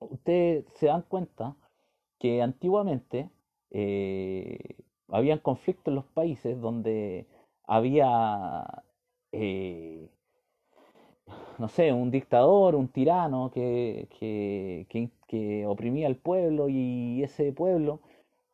ustedes 0.00 0.64
se 0.74 0.86
dan 0.86 1.02
cuenta 1.02 1.56
que 2.18 2.42
antiguamente 2.42 3.30
eh, 3.70 4.76
habían 5.08 5.38
conflictos 5.38 5.88
en 5.92 5.96
los 5.96 6.04
países 6.06 6.60
donde 6.60 7.26
había, 7.64 8.84
eh, 9.32 10.08
no 11.58 11.68
sé, 11.68 11.92
un 11.92 12.10
dictador, 12.10 12.74
un 12.74 12.88
tirano 12.88 13.50
que, 13.52 14.08
que 15.28 15.66
oprimía 15.66 16.06
al 16.08 16.16
pueblo 16.16 16.68
y 16.68 17.22
ese 17.22 17.52
pueblo 17.52 18.00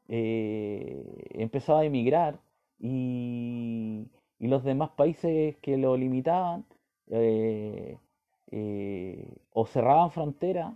eh, 0.08 1.04
empezaba 1.34 1.80
a 1.80 1.84
emigrar 1.84 2.40
y, 2.78 4.06
los 4.40 4.64
demás 4.64 4.90
países 4.90 5.56
que 5.58 5.76
lo 5.76 5.96
limitaban 5.96 6.64
eh, 7.08 7.98
eh, 8.50 9.36
o 9.52 9.66
cerraban 9.66 10.10
fronteras 10.10 10.74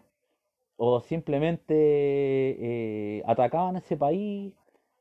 o 0.76 1.00
simplemente 1.00 3.22
atacaban 3.26 3.76
a 3.76 3.78
ese 3.80 3.96
país 3.96 4.54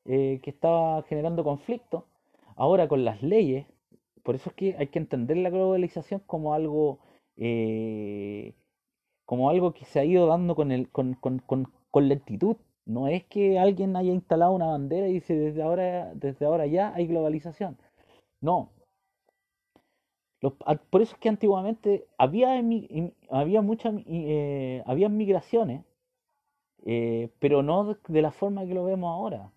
que 0.05 0.41
estaba 0.43 1.03
generando 1.03 1.43
conflicto. 1.43 2.05
Ahora 2.55 2.87
con 2.87 3.05
las 3.05 3.21
leyes, 3.23 3.65
por 4.23 4.35
eso 4.35 4.49
es 4.51 4.55
que 4.55 4.75
hay 4.77 4.87
que 4.87 4.99
entender 4.99 5.37
la 5.37 5.49
globalización 5.49 6.21
como 6.27 6.53
algo 6.53 6.99
como 9.25 9.49
algo 9.49 9.73
que 9.73 9.85
se 9.85 9.99
ha 9.99 10.05
ido 10.05 10.27
dando 10.27 10.55
con, 10.55 10.71
el, 10.71 10.89
con, 10.89 11.15
con, 11.15 11.41
con 11.91 12.09
lentitud 12.09 12.57
no 12.85 13.07
es 13.07 13.23
que 13.25 13.59
alguien 13.59 13.95
haya 13.95 14.11
instalado 14.13 14.53
una 14.53 14.67
bandera 14.67 15.07
y 15.07 15.13
dice 15.13 15.35
desde 15.35 15.61
ahora, 15.63 16.13
desde 16.15 16.45
ahora 16.45 16.65
ya 16.67 16.93
hay 16.95 17.07
globalización. 17.07 17.77
No. 18.41 18.71
por 20.89 21.01
eso 21.01 21.13
es 21.13 21.19
que 21.19 21.29
antiguamente 21.29 22.07
había, 22.17 22.61
había 23.29 23.61
muchas 23.61 23.93
eh, 24.07 24.83
había 24.85 25.09
migraciones, 25.09 25.83
eh, 26.85 27.29
pero 27.39 27.61
no 27.63 27.95
de 28.07 28.21
la 28.21 28.31
forma 28.31 28.65
que 28.65 28.73
lo 28.73 28.85
vemos 28.85 29.11
ahora. 29.11 29.51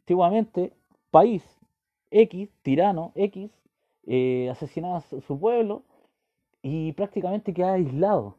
Antiguamente, 0.00 0.72
país 1.10 1.42
X, 2.10 2.50
tirano 2.62 3.12
X, 3.14 3.50
eh, 4.06 4.48
asesinaba 4.50 4.98
a 4.98 5.00
su 5.00 5.38
pueblo 5.38 5.82
y 6.62 6.92
prácticamente 6.92 7.54
quedaba 7.54 7.74
aislado. 7.74 8.36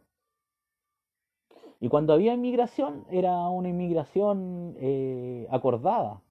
Y 1.79 1.89
cuando 1.89 2.13
había 2.13 2.33
inmigración, 2.33 3.05
era 3.11 3.49
una 3.49 3.69
inmigración 3.69 4.75
eh, 4.79 5.47
acordada. 5.51 6.21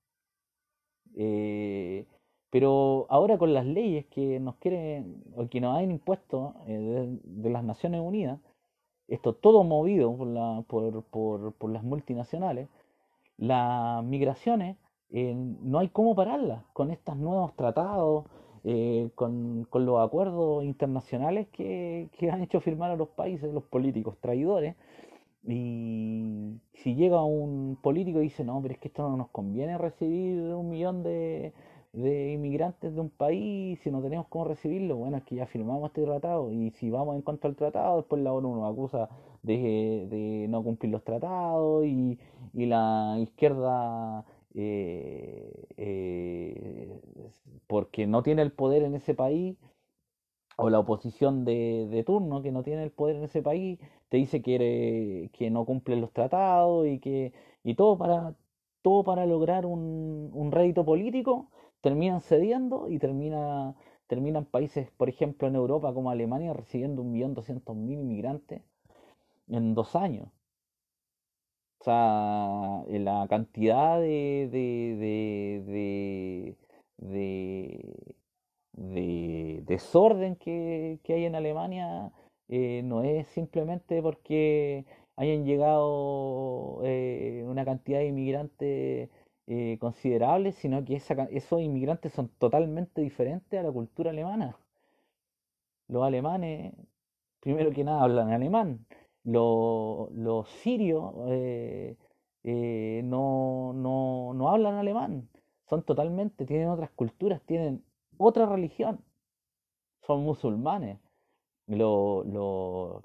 Eh, 1.14 2.06
pero 2.50 3.06
ahora 3.10 3.38
con 3.38 3.54
las 3.54 3.66
leyes 3.66 4.06
que 4.06 4.40
nos 4.40 4.56
quieren, 4.56 5.22
o 5.36 5.48
que 5.48 5.60
nos 5.60 5.76
han 5.78 5.90
impuesto 5.90 6.54
eh, 6.66 7.18
de, 7.22 7.50
las 7.50 7.64
Naciones 7.64 8.00
Unidas, 8.00 8.40
esto 9.08 9.34
todo 9.34 9.62
movido 9.64 10.16
por, 10.16 10.26
la, 10.26 10.64
por, 10.66 11.04
por, 11.04 11.52
por 11.54 11.70
las 11.70 11.84
multinacionales, 11.84 12.68
las 13.38 14.02
migraciones 14.04 14.76
no 15.10 15.78
hay 15.78 15.88
cómo 15.88 16.16
pararlas 16.16 16.64
con 16.72 16.90
estos 16.90 17.16
nuevos 17.16 17.54
tratados, 17.54 18.24
con, 19.14 19.64
con, 19.70 19.86
los 19.86 20.04
acuerdos 20.04 20.64
internacionales 20.64 21.46
que, 21.52 22.08
que 22.18 22.30
han 22.30 22.42
hecho 22.42 22.60
firmar 22.60 22.90
a 22.90 22.96
los 22.96 23.08
países, 23.10 23.52
los 23.54 23.62
políticos 23.64 24.16
traidores, 24.20 24.74
y 25.46 26.60
si 26.74 26.96
llega 26.96 27.22
un 27.22 27.78
político 27.80 28.20
y 28.20 28.24
dice, 28.24 28.44
no, 28.44 28.60
pero 28.60 28.74
es 28.74 28.80
que 28.80 28.88
esto 28.88 29.08
no 29.08 29.16
nos 29.16 29.28
conviene 29.30 29.78
recibir 29.78 30.40
un 30.54 30.68
millón 30.68 31.02
de, 31.04 31.52
inmigrantes 31.94 32.94
de 32.94 33.00
un 33.00 33.10
país, 33.10 33.78
si 33.82 33.90
no 33.90 34.02
tenemos 34.02 34.26
cómo 34.28 34.44
recibirlo, 34.44 34.96
bueno, 34.96 35.18
es 35.18 35.24
que 35.24 35.36
ya 35.36 35.46
firmamos 35.46 35.90
este 35.90 36.02
tratado 36.02 36.52
y 36.52 36.70
si 36.72 36.90
vamos 36.90 37.14
en 37.16 37.22
contra 37.22 37.48
del 37.48 37.56
tratado, 37.56 37.98
después 37.98 38.22
la 38.22 38.32
ONU 38.32 38.56
nos 38.56 38.72
acusa 38.72 39.08
de, 39.42 40.46
no 40.48 40.62
cumplir 40.64 40.90
los 40.92 41.04
tratados 41.04 41.86
y, 41.86 42.18
la 42.54 43.16
izquierda, 43.20 44.24
eh, 44.54 45.66
eh, 45.76 47.00
porque 47.68 48.06
no 48.06 48.22
tiene 48.22 48.42
el 48.42 48.52
poder 48.52 48.82
en 48.82 48.94
ese 48.94 49.14
país, 49.14 49.56
o 50.56 50.70
la 50.70 50.78
oposición 50.80 51.44
de, 51.44 52.02
turno 52.06 52.42
que 52.42 52.52
no 52.52 52.62
tiene 52.62 52.84
el 52.84 52.90
poder 52.90 53.16
en 53.16 53.24
ese 53.24 53.42
país 53.42 53.78
te 54.08 54.16
dice 54.18 54.42
que, 54.42 55.30
que 55.32 55.50
no 55.50 55.64
cumplen 55.64 56.00
los 56.00 56.12
tratados 56.12 56.86
y 56.86 56.98
que 57.00 57.32
y 57.64 57.74
todo 57.74 57.98
para 57.98 58.34
todo 58.82 59.04
para 59.04 59.26
lograr 59.26 59.66
un, 59.66 60.30
un 60.32 60.52
rédito 60.52 60.84
político 60.84 61.50
terminan 61.80 62.20
cediendo 62.20 62.88
y 62.88 62.98
termina 62.98 63.74
terminan 64.06 64.44
países 64.46 64.90
por 64.92 65.08
ejemplo 65.08 65.48
en 65.48 65.56
Europa 65.56 65.92
como 65.94 66.10
Alemania 66.10 66.52
recibiendo 66.54 67.02
un 67.02 67.12
millón 67.12 67.34
doscientos 67.34 67.76
mil 67.76 68.00
inmigrantes 68.00 68.62
en 69.48 69.74
dos 69.74 69.94
años. 69.96 70.28
O 71.80 71.84
sea, 71.84 72.84
la 72.88 73.26
cantidad 73.28 74.00
de, 74.00 74.48
de, 74.50 74.96
de, 75.68 76.56
de, 76.98 78.15
de 78.76 79.62
desorden 79.66 80.36
que, 80.36 81.00
que, 81.02 81.14
hay 81.14 81.24
en 81.24 81.34
Alemania 81.34 82.12
eh, 82.48 82.82
no 82.84 83.02
es 83.02 83.26
simplemente 83.28 84.00
porque 84.02 84.84
hayan 85.16 85.44
llegado 85.44 86.80
eh, 86.84 87.44
una 87.46 87.64
cantidad 87.64 87.98
de 87.98 88.06
inmigrantes 88.08 89.10
eh, 89.46 89.78
considerables, 89.80 90.56
sino 90.56 90.84
que 90.84 90.96
esos 90.96 91.60
inmigrantes 91.60 92.12
son 92.12 92.28
totalmente 92.38 93.00
diferentes 93.00 93.58
a 93.58 93.62
la 93.62 93.72
cultura 93.72 94.10
alemana. 94.10 94.56
Los 95.88 96.04
alemanes, 96.04 96.74
primero 97.40 97.70
que 97.72 97.84
nada, 97.84 98.02
hablan 98.02 98.30
alemán. 98.30 98.86
Los, 99.24 100.10
los 100.12 100.48
sirios 100.48 101.14
no, 102.44 103.72
no, 103.74 104.34
no 104.34 104.48
hablan 104.50 104.74
alemán. 104.76 105.28
Son 105.68 105.82
totalmente, 105.82 106.46
tienen 106.46 106.68
otras 106.68 106.90
culturas, 106.90 107.40
tienen 107.46 107.82
otra 108.18 108.46
religión. 108.46 109.00
Son 110.06 110.22
musulmanes. 110.22 110.98
Los, 111.66 113.02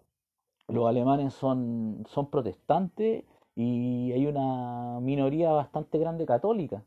alemanes 0.69 1.34
son, 1.34 2.04
son 2.08 2.30
protestantes 2.30 3.26
y 3.56 4.12
hay 4.13 4.26
una 4.28 5.00
minoría 5.02 5.52
bastante 5.52 5.97
grande 5.97 6.26
católica. 6.26 6.84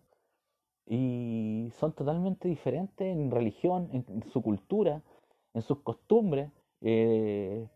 Y 0.87 1.71
son 1.79 1.93
totalmente 1.93 2.49
diferentes 2.49 3.07
en 3.07 3.31
religión, 3.31 3.89
en, 3.93 4.23
su 4.31 4.43
cultura, 4.43 5.03
en 5.55 5.63
sus 5.63 5.81
costumbres. 5.81 6.51
Eh, 6.83 7.67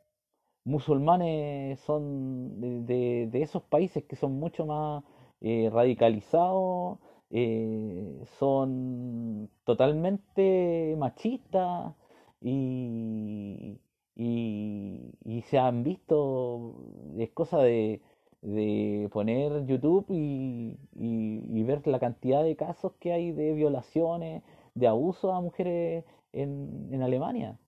musulmanes 0.64 1.80
son 1.80 2.60
de, 2.86 3.30
esos 3.32 3.62
países 3.62 4.04
que 4.04 4.16
son 4.16 4.38
mucho 4.38 4.66
más 4.66 5.02
eh, 5.40 5.70
radicalizados 5.72 6.98
eh, 7.30 8.24
son 8.38 9.50
totalmente 9.64 10.94
machistas 10.98 11.94
y, 12.40 13.80
y, 14.16 15.42
se 15.50 15.58
han 15.58 15.82
visto, 15.84 16.74
es 17.18 17.30
cosa 17.30 17.58
de, 17.58 18.02
de 18.42 19.08
poner 19.12 19.66
YouTube 19.66 20.06
y, 20.10 20.78
y, 20.94 21.62
ver 21.64 21.86
la 21.86 21.98
cantidad 21.98 22.42
de 22.44 22.56
casos 22.56 22.92
que 23.00 23.12
hay 23.12 23.32
de 23.32 23.54
violaciones, 23.54 24.42
de 24.74 24.86
abuso 24.88 25.32
a 25.32 25.40
mujeres 25.40 26.04
en, 26.32 26.88
en 26.92 27.02
Alemania 27.02 27.58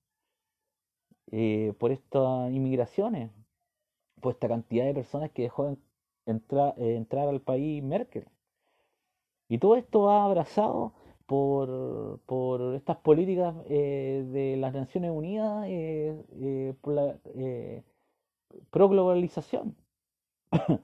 eh, 1.33 1.75
por 1.79 1.93
estas 1.93 2.51
inmigraciones, 2.53 3.31
por 4.21 4.35
esta 4.35 4.49
cantidad 4.49 4.85
de 4.85 4.95
personas 4.95 5.31
que 5.33 5.43
dejó 5.43 5.77
entrar 6.27 7.29
al 7.29 7.41
país 7.41 7.83
Merkel. 7.83 8.27
Y 9.51 9.59
todo 9.59 9.77
esto 9.77 10.03
va 10.03 10.25
abrazado 10.25 10.93
por, 11.27 12.21
por 12.27 12.75
estas 12.75 12.99
políticas 12.99 13.55
eh, 13.69 14.25
de 14.33 14.57
las 14.57 14.73
Naciones 14.75 15.11
Unidas 15.13 15.67
eh, 15.69 16.17
eh, 16.41 16.75
por 16.81 16.95
la 16.95 17.17
pro 18.71 18.89
globalización. 18.89 19.77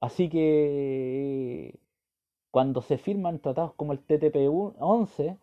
Así 0.00 0.28
que 0.28 1.78
cuando 2.50 2.82
se 2.82 2.98
firman 2.98 3.40
tratados 3.40 3.74
como 3.74 3.92
el 3.92 4.06
TTP-11, 4.06 5.38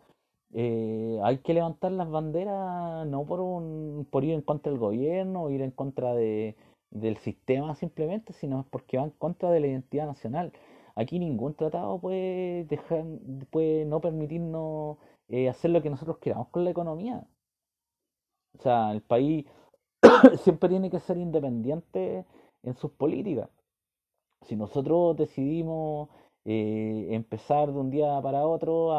hay 1.24 1.38
que 1.40 1.54
levantar 1.54 1.92
las 1.92 2.10
banderas 2.10 3.08
no 3.08 3.26
por, 3.26 3.42
un, 3.42 4.08
por 4.12 4.24
ir 4.24 4.34
en 4.34 4.42
contra 4.42 4.72
del 4.72 4.80
gobierno 4.80 5.50
ir 5.50 5.62
en 5.62 5.72
contra 5.72 6.14
de, 6.14 6.56
del 6.92 7.18
sistema 7.18 7.76
simplemente, 7.76 8.34
sino 8.34 8.66
porque 8.70 8.98
van 8.98 9.08
en 9.08 9.12
contra 9.18 9.52
de 9.52 9.60
la 9.60 9.68
identidad 9.68 10.06
nacional. 10.06 10.54
Aquí 10.96 11.20
ningún 11.20 11.56
tratado 11.56 12.00
puede 12.00 12.66
dejar, 12.66 13.06
puede 13.52 13.86
no 13.86 14.02
permitirnos 14.02 14.98
eh, 15.28 15.50
hacer 15.50 15.72
lo 15.72 15.82
que 15.82 15.90
nosotros 15.90 16.18
queramos 16.20 16.50
con 16.50 16.64
la 16.64 16.72
economía. 16.72 17.28
O 18.58 18.62
sea, 18.62 18.92
el 18.92 19.02
país 19.02 19.46
siempre 20.44 20.70
tiene 20.70 20.90
que 20.90 21.00
ser 21.00 21.18
independiente 21.18 22.26
en 22.64 22.76
sus 22.76 22.92
políticas. 22.92 23.50
Si 24.44 24.56
nosotros 24.56 25.18
decidimos 25.18 26.10
eh, 26.46 27.08
empezar 27.12 27.72
de 27.74 27.80
un 27.80 27.90
día 27.90 28.22
para 28.22 28.46
otro 28.48 28.94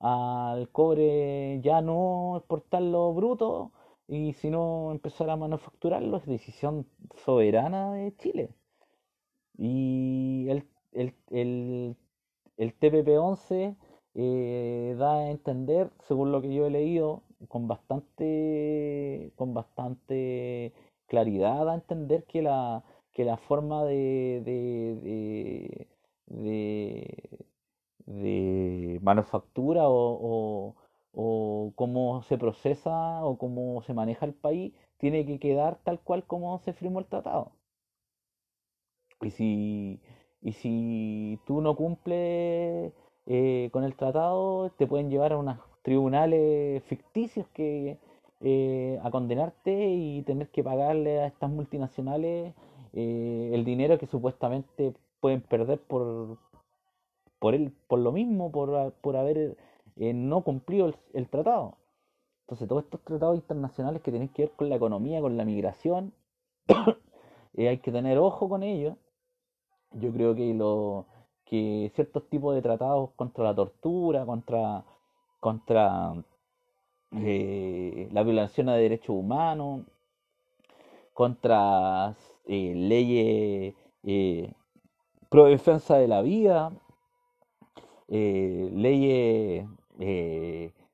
al 0.00 0.70
cobre 0.72 1.60
ya 1.62 1.82
no 1.82 2.36
exportarlo 2.38 3.12
bruto 3.14 3.72
y 4.08 4.32
si 4.34 4.50
no 4.50 4.90
empezar 4.92 5.28
a 5.30 5.36
manufacturarlo 5.36 6.16
es 6.16 6.26
decisión 6.26 6.86
soberana 7.24 7.94
de 7.94 8.16
Chile. 8.16 8.54
Y 9.58 10.48
el 10.48 10.64
el, 10.92 11.14
el, 11.30 11.96
el 12.56 12.78
TPP-11 12.78 13.76
eh, 14.14 14.96
da 14.98 15.14
a 15.14 15.30
entender, 15.30 15.90
según 16.06 16.32
lo 16.32 16.42
que 16.42 16.52
yo 16.54 16.66
he 16.66 16.70
leído, 16.70 17.22
con 17.48 17.68
bastante, 17.68 19.32
con 19.36 19.54
bastante 19.54 20.72
claridad, 21.06 21.64
da 21.66 21.72
a 21.72 21.74
entender 21.76 22.24
que 22.24 22.42
la, 22.42 22.84
que 23.12 23.24
la 23.24 23.36
forma 23.36 23.84
de, 23.84 24.42
de, 24.44 25.88
de, 26.26 27.46
de, 28.06 28.98
manufactura 29.02 29.88
o, 29.88 30.74
o, 30.74 30.76
o 31.12 31.72
cómo 31.76 32.22
se 32.22 32.38
procesa 32.38 33.24
o 33.24 33.38
cómo 33.38 33.82
se 33.82 33.94
maneja 33.94 34.26
el 34.26 34.34
país 34.34 34.72
tiene 34.98 35.24
que 35.26 35.38
quedar 35.38 35.78
tal 35.84 36.00
cual 36.00 36.24
como 36.26 36.58
se 36.60 36.72
firmó 36.72 36.98
el 37.00 37.06
tratado. 37.06 37.52
Y 39.22 39.30
si, 39.30 40.00
y 40.42 40.52
si 40.52 41.38
tú 41.46 41.60
no 41.60 41.76
cumples 41.76 42.92
eh, 43.26 43.70
con 43.72 43.84
el 43.84 43.94
tratado, 43.94 44.70
te 44.70 44.86
pueden 44.86 45.10
llevar 45.10 45.32
a 45.32 45.38
unos 45.38 45.58
tribunales 45.82 46.82
ficticios 46.84 47.46
que 47.48 47.98
eh, 48.40 48.98
a 49.02 49.10
condenarte 49.10 49.90
y 49.90 50.22
tener 50.22 50.48
que 50.48 50.64
pagarle 50.64 51.20
a 51.20 51.26
estas 51.26 51.50
multinacionales 51.50 52.54
eh, 52.94 53.50
el 53.52 53.64
dinero 53.64 53.98
que 53.98 54.06
supuestamente 54.06 54.94
pueden 55.20 55.42
perder 55.42 55.80
por 55.80 56.38
por 57.38 57.54
el, 57.54 57.72
por 57.88 57.98
lo 58.00 58.12
mismo, 58.12 58.52
por, 58.52 58.92
por 59.00 59.16
haber 59.16 59.56
no 59.96 60.42
cumplido 60.42 60.88
el, 60.88 60.96
el, 61.14 61.28
tratado. 61.28 61.78
Entonces, 62.42 62.68
todos 62.68 62.84
estos 62.84 63.00
tratados 63.02 63.36
internacionales 63.36 64.02
que 64.02 64.10
tienen 64.10 64.28
que 64.28 64.42
ver 64.42 64.52
con 64.52 64.68
la 64.68 64.76
economía, 64.76 65.22
con 65.22 65.36
la 65.38 65.44
migración, 65.46 66.12
hay 67.56 67.78
que 67.78 67.92
tener 67.92 68.18
ojo 68.18 68.48
con 68.48 68.62
ellos 68.62 68.96
yo 69.92 70.12
creo 70.12 70.34
que 70.34 70.54
lo 70.54 71.06
que 71.44 71.90
ciertos 71.94 72.28
tipos 72.28 72.54
de 72.54 72.62
tratados 72.62 73.10
contra 73.16 73.44
la 73.44 73.54
tortura, 73.54 74.24
contra, 74.24 74.84
contra 75.40 76.14
eh, 77.12 78.08
la 78.12 78.22
violación 78.22 78.68
de 78.68 78.74
derechos 78.74 79.16
humanos, 79.16 79.82
contra 81.12 82.14
eh, 82.46 82.72
leyes 82.76 83.74
eh, 84.04 84.52
pro 85.28 85.46
defensa 85.46 85.98
de 85.98 86.06
la 86.08 86.22
vida, 86.22 86.72
leyes 88.08 89.66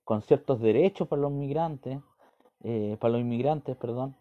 con 0.04 0.22
ciertos 0.22 0.60
derechos 0.60 1.08
para 1.08 1.22
los 1.22 1.32
migrantes, 1.32 1.98
para 2.98 3.12
los 3.12 3.20
inmigrantes, 3.22 3.76
perdón, 3.76 4.14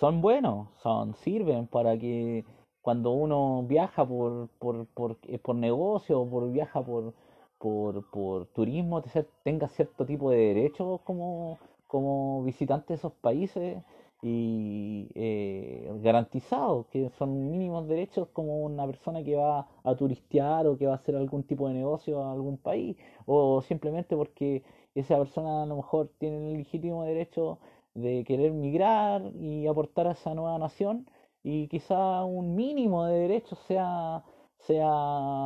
son 0.00 0.20
buenos, 0.20 0.68
son 0.82 1.14
sirven 1.14 1.68
para 1.68 1.96
que 1.96 2.44
cuando 2.82 3.12
uno 3.12 3.64
viaja 3.64 4.06
por, 4.06 4.48
por, 4.58 4.86
por, 4.86 5.18
eh, 5.24 5.38
por 5.38 5.56
negocio 5.56 6.20
o 6.20 6.28
por 6.30 6.50
viaja 6.50 6.82
por, 6.82 7.14
por, 7.58 8.08
por 8.10 8.46
turismo, 8.46 9.02
tenga 9.42 9.68
cierto 9.68 10.06
tipo 10.06 10.30
de 10.30 10.38
derechos 10.38 11.00
como, 11.02 11.58
como 11.86 12.42
visitante 12.44 12.88
de 12.88 12.94
esos 12.94 13.12
países 13.14 13.82
y 14.22 15.08
eh, 15.14 15.90
garantizados, 16.02 16.86
que 16.86 17.10
son 17.18 17.50
mínimos 17.50 17.86
derechos 17.86 18.28
como 18.32 18.60
una 18.64 18.86
persona 18.86 19.22
que 19.22 19.36
va 19.36 19.68
a 19.84 19.94
turistear 19.96 20.66
o 20.66 20.76
que 20.76 20.86
va 20.86 20.94
a 20.94 20.96
hacer 20.96 21.14
algún 21.16 21.44
tipo 21.44 21.68
de 21.68 21.74
negocio 21.74 22.22
a 22.24 22.32
algún 22.32 22.58
país, 22.58 22.96
o 23.26 23.62
simplemente 23.62 24.16
porque 24.16 24.64
esa 24.94 25.18
persona 25.18 25.62
a 25.62 25.66
lo 25.66 25.76
mejor 25.76 26.10
tiene 26.18 26.38
el 26.38 26.58
legítimo 26.58 27.04
derecho 27.04 27.58
de 27.94 28.24
querer 28.24 28.52
migrar 28.52 29.22
y 29.36 29.66
aportar 29.66 30.06
a 30.08 30.12
esa 30.12 30.34
nueva 30.34 30.58
nación 30.58 31.06
y 31.50 31.66
quizá 31.68 32.24
un 32.24 32.54
mínimo 32.54 33.06
de 33.06 33.20
derechos 33.20 33.58
sea, 33.60 34.22
sea 34.58 34.86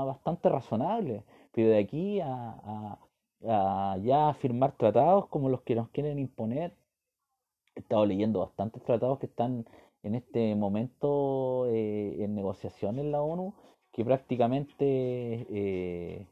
bastante 0.04 0.48
razonable, 0.48 1.22
pero 1.52 1.68
de 1.68 1.78
aquí 1.78 2.20
a, 2.20 2.98
a, 3.44 3.96
ya 4.02 4.34
firmar 4.34 4.72
tratados 4.76 5.28
como 5.28 5.48
los 5.48 5.62
que 5.62 5.76
nos 5.76 5.90
quieren 5.90 6.18
imponer, 6.18 6.74
he 7.76 7.80
estado 7.80 8.04
leyendo 8.04 8.40
bastantes 8.40 8.82
tratados 8.82 9.20
que 9.20 9.26
están 9.26 9.64
en 10.02 10.16
este 10.16 10.56
momento 10.56 11.66
eh, 11.68 12.16
en 12.24 12.34
negociación 12.34 12.98
en 12.98 13.12
la 13.12 13.22
ONU, 13.22 13.54
que 13.92 14.04
prácticamente 14.04 14.84
eh, 15.50 16.26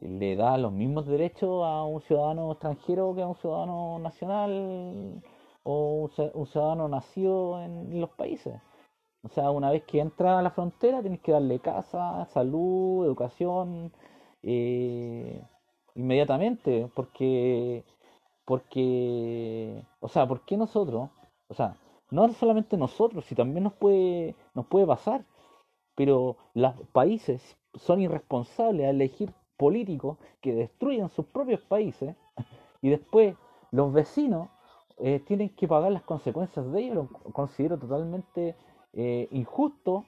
le 0.00 0.36
da 0.36 0.58
los 0.58 0.72
mismos 0.72 1.06
derechos 1.06 1.64
a 1.64 1.82
un 1.84 2.00
ciudadano 2.02 2.52
extranjero 2.52 3.16
que 3.16 3.22
a 3.22 3.26
un 3.26 3.34
ciudadano 3.34 3.98
nacional 3.98 5.22
o 5.64 6.08
un 6.34 6.46
ciudadano 6.46 6.88
nacido 6.88 7.60
en 7.60 8.00
los 8.00 8.10
países. 8.10 8.54
O 9.22 9.28
sea, 9.28 9.50
una 9.50 9.70
vez 9.70 9.84
que 9.84 10.00
entra 10.00 10.38
a 10.38 10.42
la 10.42 10.50
frontera, 10.50 11.00
tienes 11.00 11.20
que 11.20 11.32
darle 11.32 11.58
casa, 11.60 12.24
salud, 12.26 13.04
educación, 13.04 13.92
eh, 14.42 15.42
inmediatamente, 15.94 16.90
porque, 16.94 17.84
porque, 18.44 19.82
o 20.00 20.08
sea, 20.08 20.26
¿por 20.26 20.44
qué 20.44 20.56
nosotros? 20.56 21.10
O 21.48 21.54
sea, 21.54 21.76
no 22.10 22.32
solamente 22.32 22.76
nosotros, 22.76 23.24
si 23.26 23.34
también 23.34 23.64
nos 23.64 23.74
puede, 23.74 24.36
nos 24.54 24.66
puede 24.66 24.86
pasar, 24.86 25.24
pero 25.94 26.36
los 26.54 26.74
países 26.92 27.56
son 27.74 28.00
irresponsables 28.00 28.86
a 28.86 28.90
elegir 28.90 29.32
políticos 29.56 30.18
que 30.40 30.54
destruyen 30.54 31.08
sus 31.08 31.26
propios 31.26 31.60
países 31.62 32.14
y 32.82 32.90
después 32.90 33.36
los 33.72 33.92
vecinos 33.92 34.48
eh, 34.98 35.20
tienen 35.26 35.50
que 35.50 35.68
pagar 35.68 35.92
las 35.92 36.02
consecuencias 36.02 36.70
de 36.72 36.80
ello. 36.80 36.94
Lo 36.94 37.32
considero 37.32 37.78
totalmente 37.78 38.56
eh, 38.92 39.28
injusto 39.30 40.04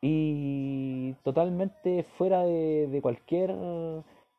y 0.00 1.14
totalmente 1.24 2.04
fuera 2.16 2.42
de, 2.42 2.98
cualquier 3.02 3.54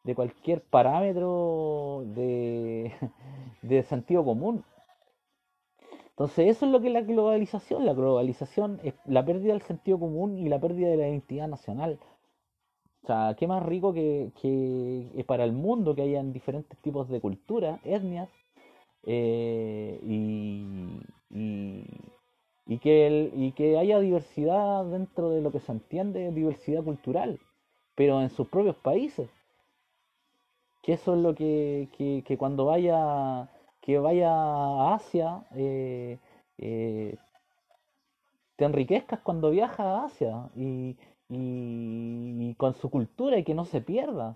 de 0.03 0.15
cualquier 0.15 0.61
parámetro 0.61 2.03
de, 2.07 2.91
de 3.61 3.83
sentido 3.83 4.23
común. 4.25 4.63
Entonces 6.09 6.49
eso 6.49 6.65
es 6.65 6.71
lo 6.71 6.81
que 6.81 6.87
es 6.87 6.93
la 6.93 7.01
globalización. 7.01 7.85
La 7.85 7.93
globalización 7.93 8.79
es 8.83 8.93
la 9.05 9.25
pérdida 9.25 9.53
del 9.53 9.61
sentido 9.61 9.99
común 9.99 10.37
y 10.37 10.49
la 10.49 10.59
pérdida 10.59 10.89
de 10.89 10.97
la 10.97 11.07
identidad 11.09 11.47
nacional. 11.47 11.99
O 13.03 13.07
sea, 13.07 13.35
qué 13.37 13.47
más 13.47 13.63
rico 13.63 13.93
que, 13.93 14.31
que 14.41 15.23
para 15.27 15.43
el 15.43 15.53
mundo 15.53 15.95
que 15.95 16.03
hayan 16.03 16.33
diferentes 16.33 16.77
tipos 16.79 17.09
de 17.09 17.19
culturas, 17.19 17.79
etnias, 17.83 18.29
eh, 19.03 19.99
y, 20.03 21.85
que 22.79 23.07
el, 23.07 23.31
y 23.35 23.51
que 23.53 23.77
haya 23.77 23.99
diversidad 23.99 24.85
dentro 24.85 25.29
de 25.29 25.41
lo 25.41 25.51
que 25.51 25.59
se 25.59 25.71
entiende 25.71 26.31
diversidad 26.31 26.83
cultural, 26.83 27.39
pero 27.95 28.21
en 28.21 28.29
sus 28.29 28.47
propios 28.47 28.75
países. 28.77 29.29
Que 30.81 30.93
eso 30.93 31.13
es 31.15 31.21
lo 31.21 31.35
que, 31.35 31.89
que, 31.97 32.37
cuando 32.37 32.65
vaya 32.65 33.49
que 33.81 33.97
vaya 33.99 34.31
a 34.31 34.95
Asia 34.95 35.43
eh, 35.55 36.19
eh, 36.57 37.17
te 38.61 38.65
enriquezcas 38.65 39.19
cuando 39.21 39.49
viajas 39.49 39.79
a 39.79 40.05
Asia 40.05 40.49
y, 40.55 40.95
y, 41.29 42.53
con 42.55 42.75
su 42.75 42.91
cultura 42.91 43.39
y 43.39 43.43
que 43.43 43.55
no 43.55 43.65
se 43.65 43.81
pierda. 43.81 44.35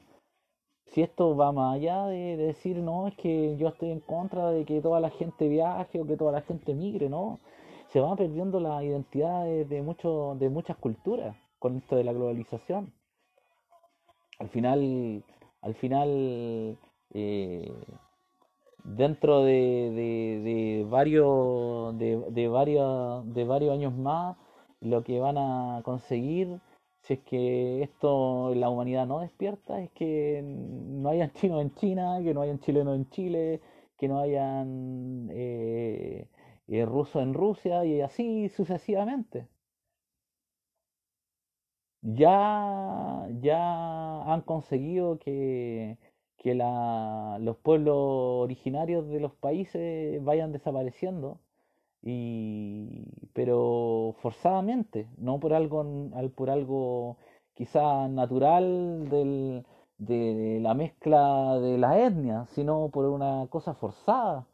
Si 0.87 1.03
esto 1.03 1.35
va 1.35 1.51
más 1.51 1.75
allá 1.75 2.07
de, 2.07 2.35
decir, 2.35 2.77
no, 2.77 3.07
es 3.07 3.15
que 3.17 3.55
yo 3.57 3.67
estoy 3.67 3.91
en 3.91 3.99
contra 3.99 4.49
de 4.49 4.65
que 4.65 4.81
toda 4.81 4.99
la 4.99 5.11
gente 5.11 5.47
viaje 5.47 6.01
o 6.01 6.07
que 6.07 6.17
toda 6.17 6.31
la 6.31 6.41
gente 6.41 6.73
migre, 6.73 7.07
no. 7.07 7.39
Se 7.95 8.01
va 8.01 8.13
perdiendo 8.17 8.59
la 8.59 8.83
identidad 8.83 9.45
de, 9.45 9.63
de, 9.63 9.77
de 9.77 10.49
muchas 10.49 10.75
culturas 10.75 11.33
con 11.59 11.77
esto 11.77 11.95
de 11.95 12.03
la 12.03 12.11
globalización. 12.11 12.91
Al 14.37 14.49
final, 14.49 15.23
al 15.61 15.75
final, 15.75 16.77
eh, 17.13 17.71
dentro 18.83 19.45
de, 19.45 20.85
varios, 20.89 21.97
de, 21.97 22.47
varios, 22.49 23.33
de 23.33 23.45
varios 23.45 23.71
años 23.71 23.93
más, 23.93 24.35
lo 24.81 25.01
que 25.05 25.21
van 25.21 25.37
a 25.37 25.79
conseguir 25.85 26.59
si 27.03 27.13
es 27.13 27.19
que 27.21 27.81
esto 27.81 28.53
la 28.55 28.69
humanidad 28.69 29.07
no 29.07 29.19
despierta, 29.19 29.81
es 29.81 29.89
que 29.91 30.43
no 30.43 31.07
hayan 31.11 31.31
chinos 31.31 31.61
en 31.61 31.73
China, 31.75 32.19
que 32.21 32.33
no 32.33 32.41
hayan 32.41 32.59
chilenos 32.59 32.97
en 32.97 33.09
Chile, 33.11 33.61
que 33.97 34.09
no 34.09 34.19
hayan 34.19 35.29
eh, 35.31 36.27
eh, 36.67 36.85
rusos 36.85 37.21
en 37.23 37.33
Rusia 37.33 37.85
y 37.85 38.01
así 38.01 38.49
sucesivamente. 38.49 39.47
Ya, 42.01 43.27
ya 43.41 44.31
han 44.31 44.41
conseguido 44.41 45.17
que, 45.17 45.97
que 46.37 46.53
los 46.55 47.57
pueblos 47.57 47.95
originarios 47.97 49.07
de 49.09 49.19
los 49.19 49.33
países 49.33 50.23
vayan 50.23 50.51
desapareciendo 50.51 51.39
y 52.03 53.05
pero 53.33 54.15
forzadamente, 54.21 55.09
no 55.17 55.39
por 55.39 55.53
algo 55.53 55.83
por 56.35 56.49
algo 56.51 57.17
quizá 57.55 58.07
natural 58.07 59.09
del, 59.09 59.65
de 59.97 60.59
la 60.61 60.73
mezcla 60.75 61.59
de 61.59 61.77
las 61.77 61.97
etnias, 61.97 62.49
sino 62.51 62.89
por 62.89 63.05
una 63.05 63.47
cosa 63.49 63.73
forzada. 63.75 64.47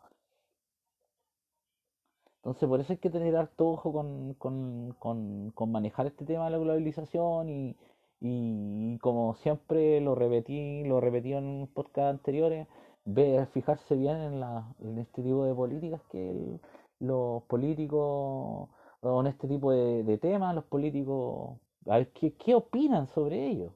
Entonces 2.41 2.67
por 2.67 2.79
eso 2.79 2.93
hay 2.93 2.97
que 2.97 3.09
tener 3.11 3.35
harto 3.35 3.69
ojo 3.69 3.93
con, 3.93 4.33
con, 4.35 4.95
con, 4.99 5.51
con 5.51 5.71
manejar 5.71 6.07
este 6.07 6.25
tema 6.25 6.45
de 6.45 6.51
la 6.51 6.57
globalización 6.57 7.49
y, 7.49 7.77
y, 8.19 8.97
como 8.99 9.35
siempre 9.35 10.01
lo 10.01 10.15
repetí, 10.15 10.83
lo 10.85 10.99
repetí 10.99 11.33
en 11.33 11.69
podcast 11.73 12.09
anteriores, 12.09 12.67
ver, 13.05 13.47
fijarse 13.47 13.95
bien 13.95 14.17
en, 14.17 14.39
la, 14.39 14.73
en 14.79 14.97
este 14.99 15.21
tipo 15.23 15.45
de 15.45 15.53
políticas 15.53 16.01
que 16.11 16.59
los 16.99 17.43
políticos 17.43 18.69
con 19.01 19.27
este 19.27 19.47
tipo 19.47 19.71
de, 19.71 20.17
temas, 20.19 20.55
los 20.55 20.65
políticos, 20.65 21.59
a 21.87 21.97
ver 21.97 22.11
qué, 22.13 22.33
qué 22.35 22.55
opinan 22.55 23.07
sobre 23.07 23.47
ello. 23.47 23.73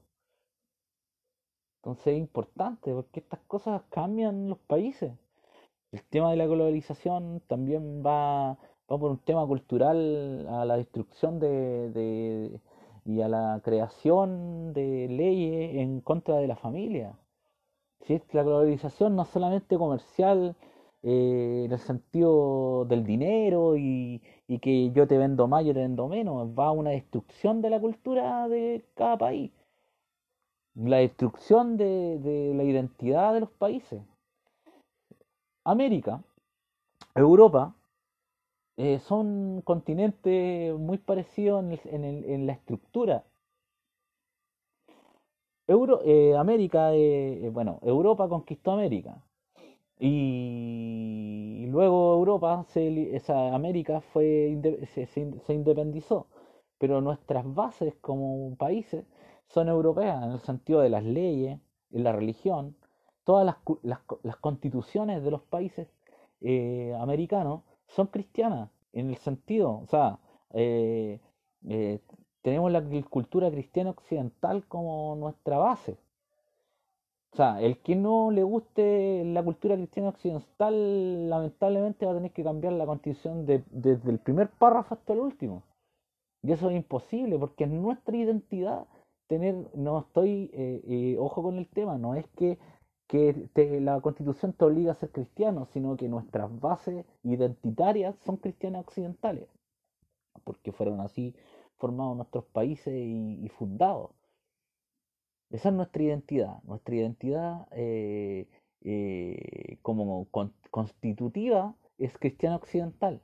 Entonces 1.82 2.14
es 2.14 2.18
importante 2.18 2.92
porque 2.92 3.20
estas 3.20 3.40
cosas 3.46 3.82
cambian 3.90 4.48
los 4.48 4.58
países. 4.58 5.12
El 5.96 6.02
tema 6.04 6.30
de 6.30 6.36
la 6.36 6.46
globalización 6.46 7.40
también 7.46 8.02
va, 8.04 8.50
va 8.90 8.98
por 8.98 9.10
un 9.10 9.18
tema 9.18 9.46
cultural 9.46 10.46
a 10.50 10.66
la 10.66 10.76
destrucción 10.76 11.40
de, 11.40 11.90
de, 11.90 12.60
y 13.06 13.22
a 13.22 13.28
la 13.28 13.60
creación 13.64 14.74
de 14.74 15.08
leyes 15.08 15.76
en 15.76 16.02
contra 16.02 16.36
de 16.36 16.48
la 16.48 16.56
familia. 16.56 17.14
Si 18.02 18.12
es 18.14 18.22
la 18.34 18.42
globalización 18.42 19.16
no 19.16 19.24
solamente 19.24 19.78
comercial, 19.78 20.54
eh, 21.02 21.62
en 21.66 21.72
el 21.72 21.78
sentido 21.78 22.84
del 22.84 23.04
dinero 23.04 23.76
y, 23.76 24.20
que 24.60 24.90
yo 24.92 25.06
te 25.06 25.16
vendo 25.16 25.46
más, 25.48 25.64
yo 25.64 25.72
te 25.72 25.80
vendo 25.80 26.08
menos, 26.08 26.48
va 26.58 26.66
a 26.66 26.72
una 26.72 26.90
destrucción 26.90 27.62
de 27.62 27.70
la 27.70 27.80
cultura 27.80 28.48
de 28.48 28.84
cada 28.94 29.16
país, 29.16 29.50
la 30.74 30.98
destrucción 30.98 31.76
de, 31.76 32.52
la 32.54 32.64
identidad 32.64 33.34
de 33.34 33.40
los 33.40 33.50
países. 33.50 34.02
América, 35.66 36.22
Europa, 37.14 37.74
eh, 38.76 39.00
son 39.00 39.62
continentes 39.62 40.78
muy 40.78 40.98
parecidos 40.98 41.64
en, 41.84 42.46
la 42.46 42.52
estructura. 42.52 43.24
Euro, 45.66 46.00
eh, 46.04 46.36
América, 46.36 46.92
bueno, 47.52 47.80
Europa 47.82 48.28
conquistó 48.28 48.72
América. 48.72 49.22
Y 49.98 51.66
luego 51.68 52.14
Europa, 52.14 52.64
se, 52.68 53.16
esa 53.16 53.54
América 53.54 54.00
fue, 54.00 54.56
se, 54.94 55.06
se, 55.06 55.54
independizó, 55.54 56.28
pero 56.78 57.00
nuestras 57.00 57.44
bases 57.54 57.94
como 58.00 58.54
países 58.56 59.04
son 59.48 59.68
europeas 59.68 60.22
en 60.22 60.32
el 60.32 60.40
sentido 60.40 60.80
de 60.80 60.90
las 60.90 61.02
leyes, 61.04 61.58
en 61.92 62.04
la 62.04 62.12
religión, 62.12 62.76
todas 63.26 63.44
las, 63.44 63.56
las, 64.22 64.36
constituciones 64.36 65.22
de 65.24 65.32
los 65.32 65.42
países 65.42 65.88
eh, 66.40 66.96
americanos 67.00 67.62
son 67.88 68.06
cristianas 68.06 68.70
en 68.92 69.10
el 69.10 69.16
sentido, 69.16 69.80
o 69.80 69.86
sea, 69.88 70.20
eh, 70.54 71.20
eh, 71.68 71.98
tenemos 72.42 72.70
la 72.70 72.82
cultura 73.10 73.50
cristiana 73.50 73.90
occidental 73.90 74.64
como 74.68 75.16
nuestra 75.16 75.58
base. 75.58 75.98
O 77.32 77.36
sea, 77.36 77.60
el 77.60 77.78
que 77.78 77.96
no 77.96 78.30
le 78.30 78.44
guste 78.44 79.24
la 79.24 79.42
cultura 79.42 79.74
cristiana 79.74 80.10
occidental, 80.10 81.28
lamentablemente 81.28 82.06
va 82.06 82.12
a 82.12 82.14
tener 82.14 82.30
que 82.30 82.44
cambiar 82.44 82.74
la 82.74 82.86
constitución 82.86 83.44
desde 83.44 84.10
el 84.10 84.20
primer 84.20 84.50
párrafo 84.50 84.94
hasta 84.94 85.12
el 85.12 85.18
último. 85.18 85.64
Y 86.42 86.52
eso 86.52 86.70
es 86.70 86.76
imposible, 86.76 87.38
porque 87.38 87.64
es 87.64 87.70
nuestra 87.70 88.16
identidad 88.16 88.86
tener, 89.26 89.56
no 89.74 89.98
estoy, 89.98 91.16
ojo 91.18 91.42
con 91.42 91.58
el 91.58 91.66
tema, 91.66 91.98
no 91.98 92.14
es 92.14 92.26
que, 92.36 92.58
la 93.10 94.00
constitución 94.00 94.52
te 94.52 94.64
obliga 94.64 94.92
a 94.92 94.96
ser 94.96 95.10
cristiano, 95.10 95.66
sino 95.72 95.96
que 95.96 96.08
nuestras 96.08 96.50
bases 96.60 97.04
identitarias 97.22 98.16
son 98.24 98.36
cristianas 98.36 98.82
occidentales, 98.82 99.48
porque 100.44 100.72
fueron 100.72 101.00
así 101.00 101.34
formados 101.76 102.16
nuestros 102.16 102.44
países 102.46 102.94
y 102.94 103.48
fundados. 103.50 104.10
Esa 105.50 105.68
es 105.68 105.74
nuestra 105.74 106.02
identidad. 106.02 106.62
Nuestra 106.64 106.94
identidad 106.94 107.68
eh, 107.72 108.48
eh, 108.82 109.78
como 109.82 110.28
constitutiva 110.70 111.74
es 111.98 112.18
cristiana 112.18 112.56
occidental. 112.56 113.20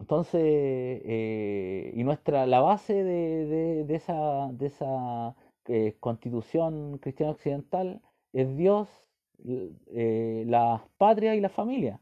Entonces, 0.00 0.42
eh, 0.42 1.92
y 1.94 2.02
nuestra, 2.02 2.46
la 2.46 2.60
base 2.60 3.04
de, 3.04 3.94
esa, 3.94 4.50
de 4.52 4.66
esa 4.66 5.36
constitución 6.00 6.98
cristiana 6.98 7.32
occidental 7.32 8.00
es 8.32 8.56
Dios, 8.56 8.88
la 9.44 10.86
patria 10.98 11.34
y 11.34 11.40
la 11.40 11.48
familia. 11.48 12.00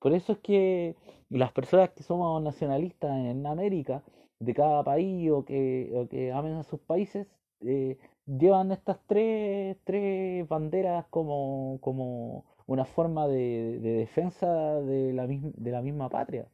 Por 0.00 0.12
eso 0.12 0.32
es 0.32 0.38
que 0.38 0.96
las 1.28 1.52
personas 1.52 1.90
que 1.90 2.02
somos 2.02 2.42
nacionalistas 2.42 3.10
en 3.10 3.46
América, 3.46 4.02
de 4.38 4.54
cada 4.54 4.84
país 4.84 5.30
o 5.30 5.44
que, 5.44 5.90
o 5.94 6.08
que 6.08 6.32
amen 6.32 6.54
a 6.54 6.62
sus 6.64 6.80
países, 6.80 7.26
eh, 7.60 7.98
llevan 8.26 8.72
estas 8.72 8.98
tres, 9.06 9.76
tres 9.84 10.46
banderas 10.48 11.06
como, 11.10 11.78
como 11.80 12.44
una 12.66 12.84
forma 12.84 13.26
de, 13.28 13.80
de 13.80 13.90
defensa 13.92 14.80
de 14.82 15.12
la, 15.12 15.26
de 15.26 15.70
la 15.70 15.82
misma 15.82 16.08
patria. 16.08 16.48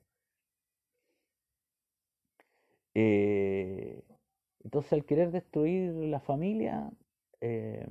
Eh, 2.95 4.03
entonces, 4.65 4.93
al 4.95 5.05
querer 5.05 5.31
destruir 5.31 5.93
la 5.95 6.21
familia, 6.21 6.91
eh, 7.41 7.87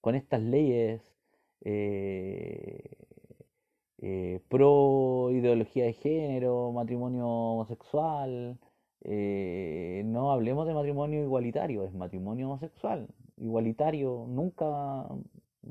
con 0.00 0.14
estas 0.14 0.40
leyes 0.40 1.02
eh, 1.62 2.96
eh, 3.98 4.40
pro 4.48 5.30
ideología 5.32 5.84
de 5.84 5.94
género, 5.94 6.72
matrimonio 6.72 7.26
homosexual, 7.26 8.58
no 9.04 10.32
hablemos 10.32 10.66
de 10.66 10.74
matrimonio 10.74 11.22
igualitario, 11.22 11.84
es 11.84 11.92
matrimonio 11.94 12.46
homosexual. 12.48 13.08
Igualitario, 13.36 14.26
nunca, 14.28 15.06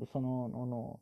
eso 0.00 0.20
no, 0.20 0.48
no, 0.48 0.66
no, 0.66 1.00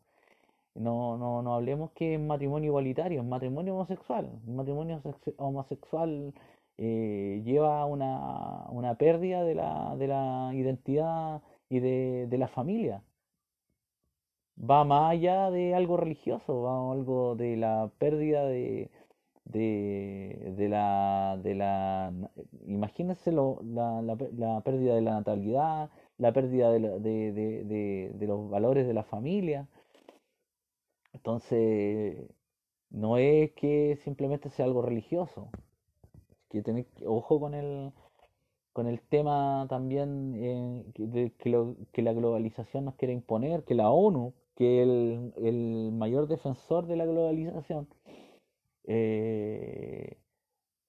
no, 0.75 1.17
no, 1.19 1.43
no 1.43 1.55
hablemos 1.55 1.91
que 1.93 2.15
es 2.15 2.21
matrimonio 2.21 2.69
igualitario, 2.69 3.21
es 3.21 3.27
matrimonio 3.27 3.75
homosexual. 3.75 4.31
matrimonio 4.47 5.03
homosexual 5.39 6.35
eh, 6.79 7.43
lleva 7.45 7.85
una, 7.87 8.67
una 8.71 8.97
pérdida 8.97 9.45
de 9.45 9.55
la, 9.55 9.97
de 9.97 10.07
la 10.09 10.51
identidad 10.55 11.43
y 11.69 11.81
de, 11.81 12.27
de, 12.29 12.39
la 12.39 12.49
familia. 12.49 13.03
Va 14.59 14.85
más 14.85 15.13
allá 15.13 15.51
de 15.51 15.75
algo 15.75 15.97
religioso, 15.97 16.63
va 16.63 16.93
algo 16.93 17.35
de 17.37 17.57
la 17.57 17.91
pérdida 17.99 18.45
de, 18.47 18.91
de, 19.45 20.55
de 20.57 20.69
la, 20.69 21.39
de 21.43 21.55
la 21.55 22.13
imagínense 22.67 23.33
lo, 23.33 23.61
la, 23.65 24.03
la, 24.03 24.61
pérdida 24.63 24.95
de 24.95 25.03
la 25.03 25.13
natalidad, 25.13 25.91
la 26.19 26.33
pérdida 26.33 26.71
de, 26.73 28.11
de 28.15 28.27
los 28.27 28.51
valores 28.51 28.87
de 28.87 28.95
la 28.95 29.05
familia. 29.05 29.69
Entonces, 31.13 32.29
no 32.91 33.17
es 33.19 33.53
que 33.53 33.97
simplemente 34.05 34.51
sea 34.51 34.67
algo 34.67 34.83
religioso, 34.83 35.51
que 36.51 36.63
tener 36.63 36.87
ojo 37.05 37.41
con 37.41 37.55
el 37.55 37.93
con 38.77 38.87
el 38.87 39.01
tema 39.01 39.67
también 39.71 40.35
eh, 40.37 40.85
de, 40.99 41.33
que, 41.39 41.49
lo, 41.49 41.77
que, 41.93 42.03
la 42.03 42.13
globalización 42.13 42.85
nos 42.85 42.97
quiere 42.97 43.15
imponer, 43.15 43.65
que 43.65 43.75
la 43.75 43.91
ONU, 43.91 44.35
que 44.55 44.83
el, 44.83 45.33
el 45.39 45.93
mayor 45.93 46.29
defensor 46.29 46.87
de 46.87 46.97
la 46.97 47.07
globalización, 47.07 47.89
eh, 48.85 50.19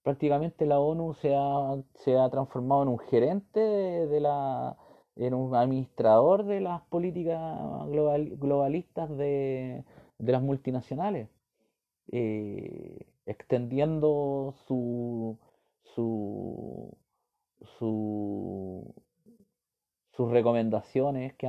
prácticamente 0.04 0.66
la 0.66 0.80
ONU 0.82 1.14
se 1.14 1.34
ha, 1.34 1.82
se 1.96 2.18
ha 2.18 2.30
transformado 2.30 2.84
en 2.84 2.90
un 2.90 3.00
gerente 3.00 3.60
de, 3.62 4.20
la 4.20 4.78
en 5.16 5.34
un 5.34 5.56
administrador 5.56 6.44
de 6.44 6.60
las 6.62 6.82
políticas 6.84 7.40
global, 7.88 8.36
globalistas 8.38 9.10
de, 9.18 9.86
de, 10.18 10.32
las 10.32 10.42
multinacionales, 10.42 11.30
eh, 12.12 13.08
extendiendo 13.26 14.56
su, 14.68 15.38
su, 15.98 16.96
su, 17.80 18.94
sus 20.16 20.32
recomendaciones, 20.32 21.34
que 21.36 21.48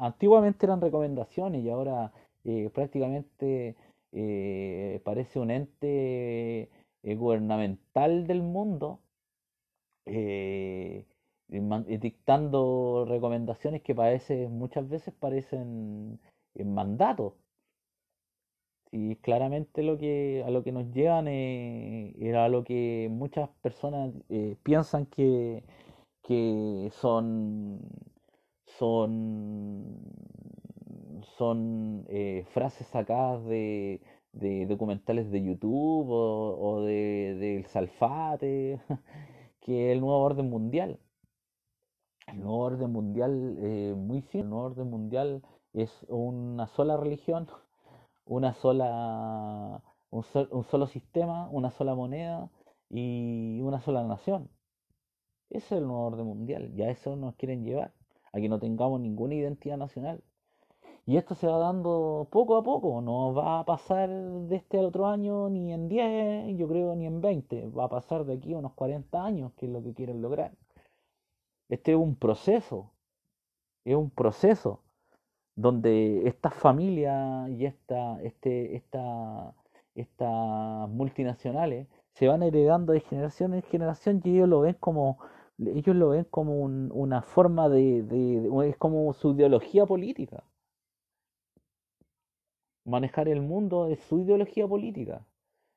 antiguamente 0.00 0.66
eran 0.66 0.80
recomendaciones 0.80 1.64
y 1.64 1.70
ahora 1.70 2.12
eh, 2.44 2.70
prácticamente 2.72 3.76
eh, 4.12 5.00
parece 5.04 5.40
un 5.40 5.50
ente 5.50 6.70
eh, 7.02 7.14
gubernamental 7.16 8.26
del 8.28 8.42
mundo, 8.42 9.00
dictando 11.98 13.04
recomendaciones 13.08 13.82
que 13.82 13.94
parece, 13.94 14.48
muchas 14.48 14.88
veces 14.88 15.12
parecen 15.14 16.20
mandatos 16.64 17.34
y 18.92 19.16
claramente 19.16 19.82
lo 19.82 19.98
que, 19.98 20.44
a 20.46 20.50
lo 20.50 20.62
que 20.62 20.70
nos 20.72 20.92
llevan 20.92 21.26
eh, 21.26 22.14
era 22.20 22.44
a 22.44 22.48
lo 22.50 22.62
que 22.62 23.08
muchas 23.10 23.48
personas 23.62 24.12
eh, 24.28 24.56
piensan 24.62 25.06
que, 25.06 25.64
que 26.22 26.90
son, 26.92 27.80
son, 28.78 29.98
son 31.38 32.04
eh, 32.08 32.44
frases 32.52 32.86
sacadas 32.88 33.44
de, 33.46 34.02
de, 34.32 34.66
documentales 34.66 35.30
de 35.30 35.42
YouTube 35.42 36.08
o, 36.10 36.82
de, 36.82 37.36
del 37.40 37.66
Salfate, 37.66 38.78
que 39.62 39.90
es 39.90 39.92
el 39.94 40.00
nuevo 40.00 40.18
orden 40.18 40.50
mundial. 40.50 41.00
El 42.26 42.40
nuevo 42.40 42.58
orden 42.58 42.92
mundial, 42.92 43.30
muy 43.96 44.20
simple, 44.22 44.40
el 44.42 44.50
nuevo 44.50 44.64
orden 44.66 44.90
mundial 44.90 45.42
es 45.72 46.04
una 46.08 46.66
sola 46.68 46.96
religión 46.96 47.48
una 48.24 48.54
sola, 48.54 49.82
un, 50.10 50.24
un 50.50 50.64
solo 50.64 50.86
sistema, 50.86 51.48
una 51.50 51.70
sola 51.70 51.94
moneda 51.94 52.50
y 52.90 53.60
una 53.62 53.80
sola 53.80 54.04
nación. 54.04 54.48
Ese 55.50 55.76
es 55.76 55.82
el 55.82 55.86
nuevo 55.86 56.06
orden 56.06 56.26
mundial, 56.26 56.72
ya 56.74 56.88
eso 56.90 57.14
nos 57.16 57.34
quieren 57.36 57.64
llevar, 57.64 57.92
a 58.32 58.40
que 58.40 58.48
no 58.48 58.58
tengamos 58.58 59.00
ninguna 59.00 59.34
identidad 59.34 59.76
nacional. 59.76 60.22
Y 61.04 61.16
esto 61.16 61.34
se 61.34 61.46
va 61.48 61.58
dando 61.58 62.28
poco 62.30 62.56
a 62.56 62.62
poco, 62.62 63.00
no 63.00 63.34
va 63.34 63.60
a 63.60 63.64
pasar 63.64 64.08
de 64.08 64.56
este 64.56 64.78
al 64.78 64.86
otro 64.86 65.08
año 65.08 65.48
ni 65.50 65.72
en 65.72 65.88
10, 65.88 66.56
yo 66.56 66.68
creo, 66.68 66.94
ni 66.94 67.06
en 67.06 67.20
20, 67.20 67.68
va 67.70 67.84
a 67.84 67.88
pasar 67.88 68.24
de 68.24 68.34
aquí 68.34 68.54
a 68.54 68.58
unos 68.58 68.72
40 68.74 69.24
años, 69.24 69.52
que 69.56 69.66
es 69.66 69.72
lo 69.72 69.82
que 69.82 69.94
quieren 69.94 70.22
lograr. 70.22 70.52
Este 71.68 71.92
es 71.92 71.98
un 71.98 72.14
proceso, 72.16 72.92
es 73.84 73.96
un 73.96 74.10
proceso 74.10 74.80
donde 75.56 76.26
estas 76.26 76.54
familias 76.54 77.48
y 77.50 77.66
esta, 77.66 78.20
este, 78.22 78.76
esta, 78.76 79.54
estas 79.94 80.88
multinacionales 80.88 81.88
se 82.14 82.28
van 82.28 82.42
heredando 82.42 82.92
de 82.92 83.00
generación 83.00 83.54
en 83.54 83.62
generación 83.62 84.20
y 84.24 84.36
ellos 84.36 84.48
lo 84.48 84.60
ven 84.60 84.76
como 84.80 85.18
ellos 85.58 85.94
lo 85.96 86.10
ven 86.10 86.24
como 86.24 86.62
una 86.62 87.22
forma 87.22 87.68
de, 87.68 88.02
de, 88.02 88.68
es 88.68 88.76
como 88.78 89.12
su 89.12 89.32
ideología 89.32 89.86
política. 89.86 90.42
Manejar 92.84 93.28
el 93.28 93.42
mundo 93.42 93.86
es 93.88 94.00
su 94.00 94.20
ideología 94.20 94.66
política. 94.66 95.24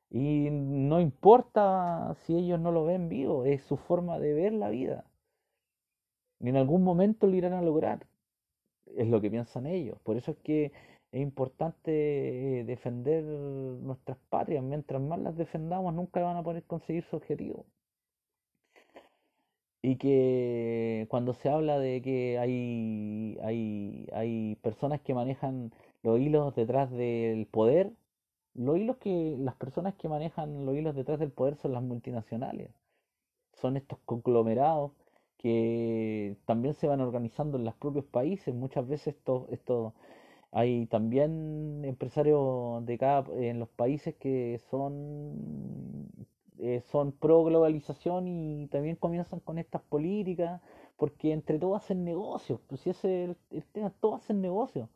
Y 0.09 0.49
no 0.49 0.99
importa 0.99 2.15
si 2.21 2.35
ellos 2.35 2.59
no 2.59 2.71
lo 2.71 2.85
ven 2.85 3.09
vivo 3.09 3.45
es 3.45 3.63
su 3.63 3.77
forma 3.77 4.17
de 4.19 4.33
ver 4.33 4.53
la 4.53 4.69
vida. 4.69 5.05
Y 6.39 6.49
en 6.49 6.57
algún 6.57 6.83
momento 6.83 7.27
lo 7.27 7.35
irán 7.35 7.53
a 7.53 7.61
lograr 7.61 8.07
es 8.97 9.07
lo 9.07 9.21
que 9.21 9.29
piensan 9.31 9.65
ellos. 9.67 9.97
Por 10.03 10.17
eso 10.17 10.31
es 10.31 10.37
que 10.37 10.71
es 11.11 11.21
importante 11.21 12.59
eh, 12.59 12.63
defender 12.65 13.23
nuestras 13.23 14.17
patrias. 14.29 14.63
Mientras 14.63 15.01
más 15.01 15.19
las 15.19 15.37
defendamos, 15.37 15.93
nunca 15.93 16.21
van 16.21 16.37
a 16.37 16.43
poder 16.43 16.63
conseguir 16.63 17.03
su 17.05 17.15
objetivo. 17.15 17.65
Y 19.81 19.97
que 19.97 21.05
cuando 21.09 21.33
se 21.35 21.49
habla 21.49 21.77
de 21.79 22.01
que 22.01 22.39
hay, 22.39 23.37
hay, 23.43 24.07
hay 24.13 24.55
personas 24.61 24.99
que 25.01 25.13
manejan 25.13 25.71
los 26.03 26.19
hilos 26.19 26.55
detrás 26.55 26.91
del 26.91 27.45
poder, 27.47 27.91
los 28.55 28.77
hilos 28.77 28.97
que 28.97 29.35
las 29.39 29.55
personas 29.55 29.95
que 29.95 30.09
manejan 30.09 30.65
los 30.65 30.75
hilos 30.75 30.95
detrás 30.95 31.19
del 31.19 31.31
poder 31.31 31.55
son 31.57 31.73
las 31.73 31.83
multinacionales. 31.83 32.71
Son 33.53 33.77
estos 33.77 33.99
conglomerados 34.05 34.91
que 35.37 36.37
también 36.45 36.73
se 36.73 36.87
van 36.87 37.01
organizando 37.01 37.57
en 37.57 37.65
los 37.65 37.75
propios 37.75 38.05
países. 38.05 38.53
Muchas 38.53 38.87
veces 38.87 39.15
esto, 39.15 39.47
esto 39.51 39.93
hay 40.51 40.87
también 40.87 41.83
empresarios 41.85 42.85
de 42.85 42.97
cada 42.97 43.25
en 43.35 43.59
los 43.59 43.69
países 43.69 44.15
que 44.15 44.59
son 44.69 46.09
eh, 46.59 46.81
son 46.91 47.11
pro 47.11 47.43
globalización 47.43 48.27
y 48.27 48.67
también 48.67 48.95
comienzan 48.95 49.39
con 49.41 49.57
estas 49.59 49.81
políticas 49.83 50.61
porque 50.97 51.33
entre 51.33 51.59
todos 51.59 51.83
hacen 51.83 52.03
negocios. 52.05 52.59
Pues 52.67 52.81
si 52.81 52.91
ese 52.91 53.25
es 53.25 53.37
el, 53.51 53.63
tema, 53.73 53.91
todos 53.99 54.21
hacen 54.23 54.41
negocios. 54.41 54.89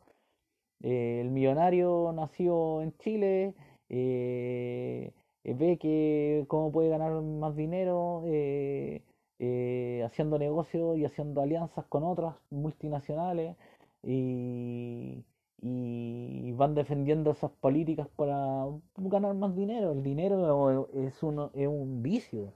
Eh, 0.82 1.20
el 1.20 1.30
millonario 1.30 2.12
nació 2.14 2.82
en 2.82 2.96
Chile. 2.98 3.54
Eh, 3.88 5.12
ve 5.44 5.78
que 5.78 6.44
cómo 6.48 6.72
puede 6.72 6.88
ganar 6.88 7.12
más 7.22 7.56
dinero, 7.56 8.22
eh, 8.26 9.02
eh, 9.42 10.02
haciendo 10.04 10.38
negocios 10.38 10.98
y 10.98 11.06
haciendo 11.06 11.40
alianzas 11.40 11.86
con 11.86 12.04
otras 12.04 12.34
multinacionales 12.50 13.56
y, 14.02 15.24
y, 15.62 16.52
van 16.52 16.74
defendiendo 16.74 17.30
esas 17.30 17.50
políticas 17.52 18.06
para 18.16 18.66
ganar 18.96 19.34
más 19.34 19.56
dinero. 19.56 19.92
El 19.92 20.02
dinero 20.02 20.90
es, 20.92 21.22
uno, 21.22 21.50
es 21.54 21.68
un 21.68 22.02
vicio. 22.02 22.52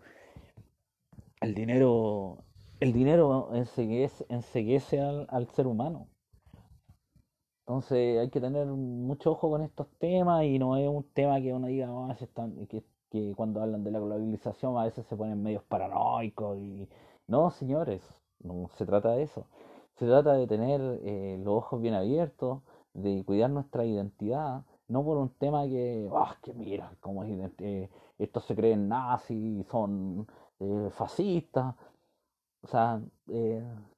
El 1.40 1.54
dinero, 1.54 2.44
el 2.80 2.92
dinero 2.92 3.50
enseguece, 3.54 4.26
enseguece 4.28 5.00
al, 5.00 5.26
al 5.30 5.48
ser 5.48 5.66
humano. 5.66 6.08
Entonces 7.66 8.18
hay 8.18 8.28
que 8.28 8.42
tener 8.42 8.66
mucho 8.66 9.32
ojo 9.32 9.48
con 9.48 9.62
estos 9.62 9.88
temas 9.98 10.44
y 10.44 10.58
no 10.58 10.76
es 10.76 10.86
un 10.86 11.04
tema 11.14 11.40
que 11.40 11.54
uno 11.54 11.66
diga, 11.66 11.90
oh, 11.90 12.12
están, 12.12 12.66
que, 12.66 12.84
que 13.14 13.32
cuando 13.36 13.62
hablan 13.62 13.84
de 13.84 13.92
la 13.92 14.00
globalización 14.00 14.76
a 14.76 14.82
veces 14.82 15.06
se 15.06 15.14
ponen 15.14 15.40
medios 15.40 15.62
paranoicos 15.62 16.58
y 16.58 16.88
no, 17.28 17.48
señores, 17.52 18.02
no 18.40 18.68
se 18.76 18.84
trata 18.84 19.12
de 19.12 19.22
eso. 19.22 19.46
Se 19.94 20.04
trata 20.04 20.32
de 20.32 20.48
tener 20.48 20.80
eh, 21.04 21.38
los 21.38 21.54
ojos 21.54 21.80
bien 21.80 21.94
abiertos, 21.94 22.62
de 22.92 23.22
cuidar 23.24 23.50
nuestra 23.50 23.84
identidad, 23.84 24.64
no 24.88 25.04
por 25.04 25.18
un 25.18 25.28
tema 25.28 25.64
que, 25.66 26.10
ah, 26.12 26.36
que 26.42 26.54
mira, 26.54 26.96
como 26.98 27.22
eh, 27.22 27.88
estos 28.18 28.44
se 28.46 28.56
creen 28.56 28.88
nazis, 28.88 29.64
son 29.68 30.26
eh, 30.58 30.88
fascistas. 30.90 31.76
O 32.62 32.66
sea, 32.66 33.00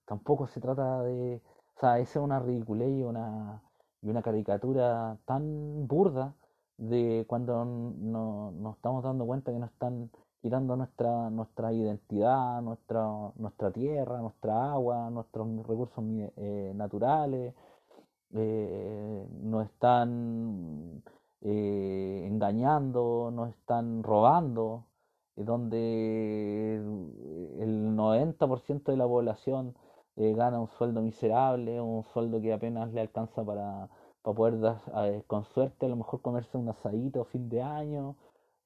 tampoco 0.04 0.46
se 0.46 0.60
trata 0.60 1.02
de, 1.04 1.40
o 1.76 1.80
sea, 1.80 2.00
esa 2.00 2.18
es 2.18 2.24
una 2.24 2.38
ridiculez 2.38 2.90
y 2.90 3.02
una, 3.02 3.62
y 4.02 4.10
una 4.10 4.20
caricatura 4.20 5.16
tan 5.24 5.86
burda 5.86 6.34
de 6.78 7.24
cuando 7.26 7.64
no, 7.64 8.52
nos 8.52 8.76
estamos 8.76 9.02
dando 9.02 9.26
cuenta 9.26 9.52
que 9.52 9.58
nos 9.58 9.70
están 9.70 10.10
quitando 10.42 10.76
nuestra, 10.76 11.30
nuestra 11.30 11.72
identidad, 11.72 12.60
nuestra, 12.62 13.32
nuestra 13.36 13.70
tierra, 13.72 14.20
nuestra 14.20 14.72
agua, 14.72 15.10
nuestros 15.10 15.48
recursos 15.66 16.04
eh, 16.36 16.72
naturales, 16.74 17.54
eh, 18.34 19.26
nos 19.42 19.66
están 19.66 21.02
eh, 21.40 22.24
engañando, 22.26 23.30
nos 23.32 23.50
están 23.50 24.02
robando, 24.02 24.84
donde 25.36 26.76
el 26.76 27.96
90% 27.96 28.84
de 28.84 28.96
la 28.96 29.06
población 29.06 29.74
gana 30.16 30.60
un 30.60 30.68
sueldo 30.68 31.02
miserable, 31.02 31.80
un 31.80 32.04
sueldo 32.04 32.40
que 32.40 32.52
apenas 32.52 32.90
le 32.92 33.02
alcanza 33.02 33.44
para, 33.44 33.90
para 34.26 34.34
poder 34.34 35.22
con 35.28 35.44
suerte 35.44 35.86
a 35.86 35.88
lo 35.88 35.94
mejor 35.96 36.20
comerse 36.20 36.58
un 36.58 36.68
asadito 36.68 37.24
fin 37.26 37.48
de 37.48 37.62
año, 37.62 38.16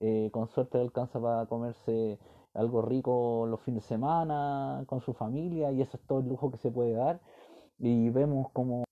eh, 0.01 0.31
con 0.33 0.49
suerte 0.49 0.79
alcanza 0.79 1.21
para 1.21 1.45
comerse 1.47 2.19
algo 2.55 2.81
rico 2.81 3.45
los 3.47 3.61
fines 3.61 3.83
de 3.83 3.89
semana 3.89 4.85
con 4.87 5.03
su 5.03 5.13
familia 5.13 5.71
y 5.71 5.83
eso 5.83 5.99
es 5.99 6.03
todo 6.07 6.21
el 6.21 6.29
lujo 6.29 6.51
que 6.51 6.57
se 6.57 6.71
puede 6.71 6.93
dar. 6.95 7.21
Y 7.79 8.09
vemos 8.09 8.51
como, 8.53 8.85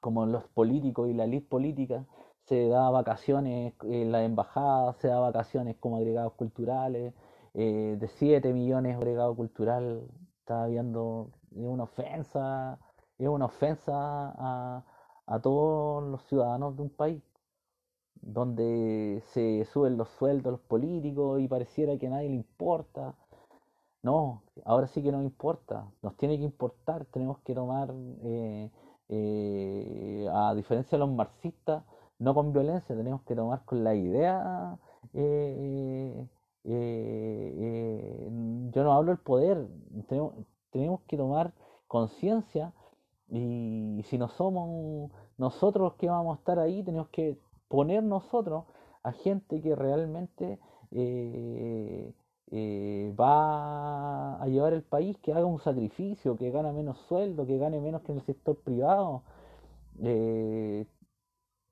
como 0.00 0.24
los 0.26 0.44
políticos 0.50 1.08
y 1.08 1.14
la 1.14 1.24
elite 1.24 1.48
política 1.48 2.06
se 2.44 2.68
da 2.68 2.90
vacaciones 2.90 3.74
en 3.82 4.12
la 4.12 4.22
embajada, 4.24 4.92
se 4.94 5.08
da 5.08 5.18
vacaciones 5.18 5.76
como 5.80 5.96
agregados 5.96 6.34
culturales, 6.34 7.12
eh, 7.54 7.96
de 7.98 8.08
7 8.08 8.52
millones 8.52 8.92
de 8.92 8.98
agregado 8.98 9.34
cultural, 9.34 10.06
está 10.40 10.66
viendo, 10.66 11.30
es 11.56 11.66
una 11.66 11.84
ofensa, 11.84 12.78
es 13.18 13.28
una 13.28 13.46
ofensa 13.46 13.92
a, 14.38 14.84
a 15.26 15.40
todos 15.40 16.04
los 16.04 16.22
ciudadanos 16.24 16.76
de 16.76 16.82
un 16.82 16.90
país 16.90 17.22
donde 18.26 19.22
se 19.32 19.64
suben 19.66 19.96
los 19.96 20.08
sueldos 20.10 20.52
los 20.52 20.60
políticos 20.60 21.40
y 21.40 21.48
pareciera 21.48 21.96
que 21.98 22.06
a 22.06 22.10
nadie 22.10 22.30
le 22.30 22.36
importa. 22.36 23.14
No, 24.02 24.42
ahora 24.64 24.86
sí 24.86 25.02
que 25.02 25.12
nos 25.12 25.24
importa, 25.24 25.86
nos 26.02 26.16
tiene 26.16 26.36
que 26.38 26.44
importar, 26.44 27.06
tenemos 27.06 27.38
que 27.40 27.54
tomar, 27.54 27.90
eh, 28.22 28.70
eh, 29.08 30.28
a 30.32 30.54
diferencia 30.54 30.98
de 30.98 31.00
los 31.06 31.14
marxistas, 31.14 31.84
no 32.18 32.34
con 32.34 32.52
violencia, 32.52 32.94
tenemos 32.94 33.22
que 33.22 33.34
tomar 33.34 33.64
con 33.64 33.82
la 33.84 33.94
idea. 33.94 34.78
Eh, 35.14 36.26
yo 38.72 38.82
no 38.84 38.92
hablo 38.92 39.12
del 39.12 39.20
poder, 39.20 39.68
tenemos, 40.08 40.34
tenemos 40.70 41.00
que 41.08 41.16
tomar 41.16 41.52
conciencia 41.88 42.72
y 43.36 44.02
si 44.04 44.18
no 44.18 44.28
somos 44.28 45.10
nosotros 45.38 45.94
que 45.94 46.08
vamos 46.08 46.36
a 46.36 46.38
estar 46.38 46.58
ahí, 46.58 46.82
tenemos 46.82 47.08
que 47.08 47.38
poner 47.68 48.02
nosotros 48.02 48.64
a 49.02 49.12
gente 49.12 49.60
que 49.60 49.74
realmente 49.74 50.58
eh, 50.90 52.12
eh, 52.50 53.14
va 53.18 54.40
a 54.40 54.46
llevar 54.46 54.72
el 54.72 54.82
país, 54.82 55.18
que 55.18 55.32
haga 55.32 55.44
un 55.44 55.58
sacrificio, 55.58 56.36
que 56.36 56.50
gane 56.50 56.72
menos 56.72 56.98
sueldo, 57.08 57.46
que 57.46 57.58
gane 57.58 57.80
menos 57.80 58.02
que 58.02 58.12
en 58.12 58.18
el 58.18 58.24
sector 58.24 58.56
privado. 58.56 59.22
Eh, 60.02 60.86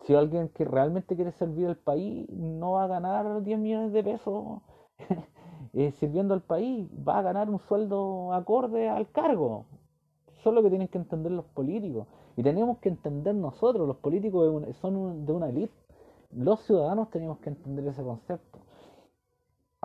si 0.07 0.15
alguien 0.15 0.49
que 0.49 0.65
realmente 0.65 1.15
quiere 1.17 1.33
servir 1.33 1.69
al 1.69 1.77
país 1.77 2.29
no 2.31 2.73
va 2.73 2.85
a 2.85 2.89
ganar 2.89 3.43
10 3.43 3.59
millones 3.59 3.93
de 3.93 4.03
pesos 4.03 4.63
sirviendo 6.01 6.35
al 6.35 6.43
país, 6.43 6.89
va 7.07 7.19
a 7.21 7.23
ganar 7.23 7.49
un 7.49 7.61
sueldo 7.61 8.33
acorde 8.33 8.89
al 8.89 9.11
cargo. 9.11 9.67
Eso 10.43 10.49
es 10.51 10.57
lo 10.57 10.63
que 10.65 10.71
tienen 10.71 10.89
que 10.89 10.99
entender 10.99 11.31
los 11.31 11.45
políticos. 11.45 12.09
Y 12.37 12.43
tenemos 12.43 12.79
que 12.79 12.89
entender 12.89 13.33
nosotros, 13.33 13.87
los 13.87 13.99
políticos 13.99 14.67
son 14.81 15.25
de 15.25 15.33
una 15.33 15.49
élite 15.49 15.73
los 16.33 16.61
ciudadanos 16.63 17.11
tenemos 17.11 17.39
que 17.39 17.51
entender 17.51 17.87
ese 17.87 18.03
concepto. 18.03 18.59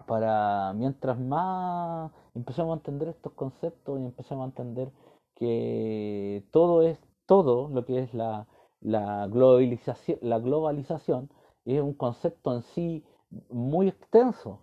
Para 0.08 0.74
mientras 0.74 1.20
más 1.20 2.12
empecemos 2.34 2.72
a 2.72 2.78
entender 2.78 3.10
estos 3.10 3.34
conceptos 3.34 4.00
y 4.00 4.06
empecemos 4.06 4.46
a 4.46 4.48
entender 4.48 4.92
que 5.36 6.44
todo 6.50 6.82
es 6.82 6.98
todo 7.28 7.70
lo 7.70 7.86
que 7.86 8.00
es 8.00 8.16
la, 8.16 8.48
la, 8.82 9.28
globalización, 9.28 10.18
la 10.24 10.40
globalización 10.40 11.30
es 11.66 11.82
un 11.82 11.94
concepto 11.94 12.56
en 12.56 12.64
sí 12.64 13.06
muy 13.52 13.90
extenso 13.90 14.62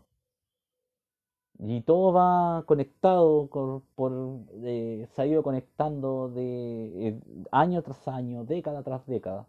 y 1.58 1.82
todo 1.82 2.12
va 2.12 2.64
conectado 2.66 3.48
por, 3.94 4.40
eh, 4.64 5.06
se 5.14 5.22
ha 5.22 5.26
ido 5.26 5.42
conectando 5.42 6.28
de 6.28 7.08
eh, 7.08 7.20
año 7.52 7.82
tras 7.82 8.06
año, 8.08 8.44
década 8.44 8.82
tras 8.82 9.06
década 9.06 9.46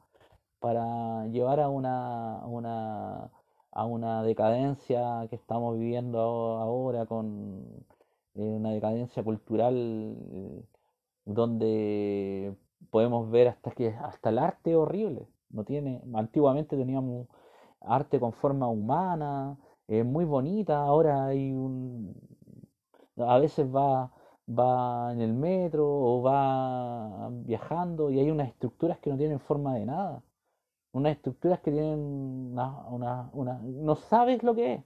para 0.60 1.28
llevar 1.28 1.60
a 1.60 1.70
una, 1.70 2.46
una, 2.46 3.32
a 3.72 3.86
una 3.86 4.24
decadencia 4.24 5.28
que 5.30 5.36
estamos 5.36 5.78
viviendo 5.78 6.20
ahora 6.20 7.06
con 7.06 7.66
eh, 8.36 8.42
una 8.42 8.72
decadencia 8.72 9.24
cultural 9.24 10.18
donde 11.26 12.56
podemos 12.92 13.30
ver 13.32 13.48
hasta 13.50 13.72
que 13.72 13.90
hasta 13.90 14.30
el 14.30 14.40
arte 14.40 14.76
horrible. 14.76 15.28
No 15.50 15.64
tiene 15.64 16.02
antiguamente 16.14 16.78
teníamos 16.78 17.28
arte 17.82 18.20
con 18.20 18.34
forma 18.34 18.68
humana 18.68 19.58
es 19.88 20.06
muy 20.06 20.26
bonita 20.26 20.78
ahora 20.84 21.28
hay 21.28 21.54
un 21.54 22.16
a 23.18 23.38
veces 23.40 23.68
va 23.74 24.12
va 24.48 25.12
en 25.14 25.22
el 25.22 25.34
metro 25.34 25.88
o 25.88 26.22
va 26.22 27.30
viajando 27.32 28.12
y 28.12 28.20
hay 28.20 28.30
unas 28.32 28.50
estructuras 28.50 29.00
que 29.00 29.10
no 29.10 29.18
tienen 29.18 29.40
forma 29.40 29.76
de 29.76 29.86
nada 29.86 30.24
unas 30.96 31.18
estructuras 31.18 31.60
que 31.60 31.72
tienen 31.72 32.00
una, 32.54 33.30
una, 33.34 33.60
no 33.64 33.96
sabes 33.96 34.44
lo 34.44 34.56
que 34.56 34.76
es. 34.76 34.84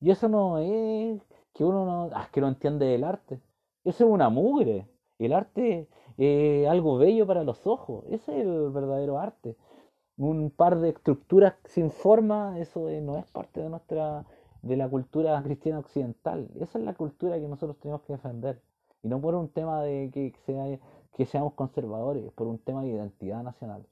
Y 0.00 0.10
eso 0.10 0.28
no 0.28 0.58
es 0.58 1.22
que 1.54 1.64
uno 1.64 1.86
no, 1.86 2.10
ah, 2.14 2.28
que 2.30 2.40
no 2.42 2.48
entiende 2.48 2.94
el 2.94 3.02
arte. 3.02 3.40
Eso 3.82 4.04
es 4.04 4.10
una 4.10 4.28
mugre. 4.28 4.86
El 5.18 5.32
arte 5.32 5.88
es 6.18 6.68
algo 6.68 6.98
bello 6.98 7.26
para 7.26 7.44
los 7.44 7.66
ojos. 7.66 8.04
Ese 8.10 8.38
es 8.38 8.46
el 8.46 8.70
verdadero 8.70 9.18
arte. 9.18 9.56
Un 10.18 10.50
par 10.50 10.78
de 10.80 10.90
estructuras 10.90 11.54
sin 11.64 11.90
forma, 11.90 12.58
eso 12.58 12.80
no 13.00 13.16
es 13.18 13.26
parte 13.30 13.60
de 13.60 13.70
nuestra 13.70 14.26
de 14.62 14.76
la 14.76 14.88
cultura 14.88 15.40
cristiana 15.42 15.78
occidental. 15.78 16.50
Esa 16.60 16.78
es 16.78 16.84
la 16.84 16.94
cultura 16.94 17.38
que 17.38 17.48
nosotros 17.48 17.78
tenemos 17.78 18.02
que 18.02 18.14
defender. 18.14 18.60
Y 19.02 19.08
no 19.08 19.20
por 19.20 19.34
un 19.34 19.48
tema 19.48 19.82
de 19.82 20.10
que, 20.12 20.34
sea, 20.44 20.64
que 21.16 21.26
seamos 21.26 21.54
conservadores, 21.54 22.30
por 22.32 22.46
un 22.48 22.58
tema 22.58 22.82
de 22.82 22.88
identidad 22.88 23.42
nacional. 23.42 23.86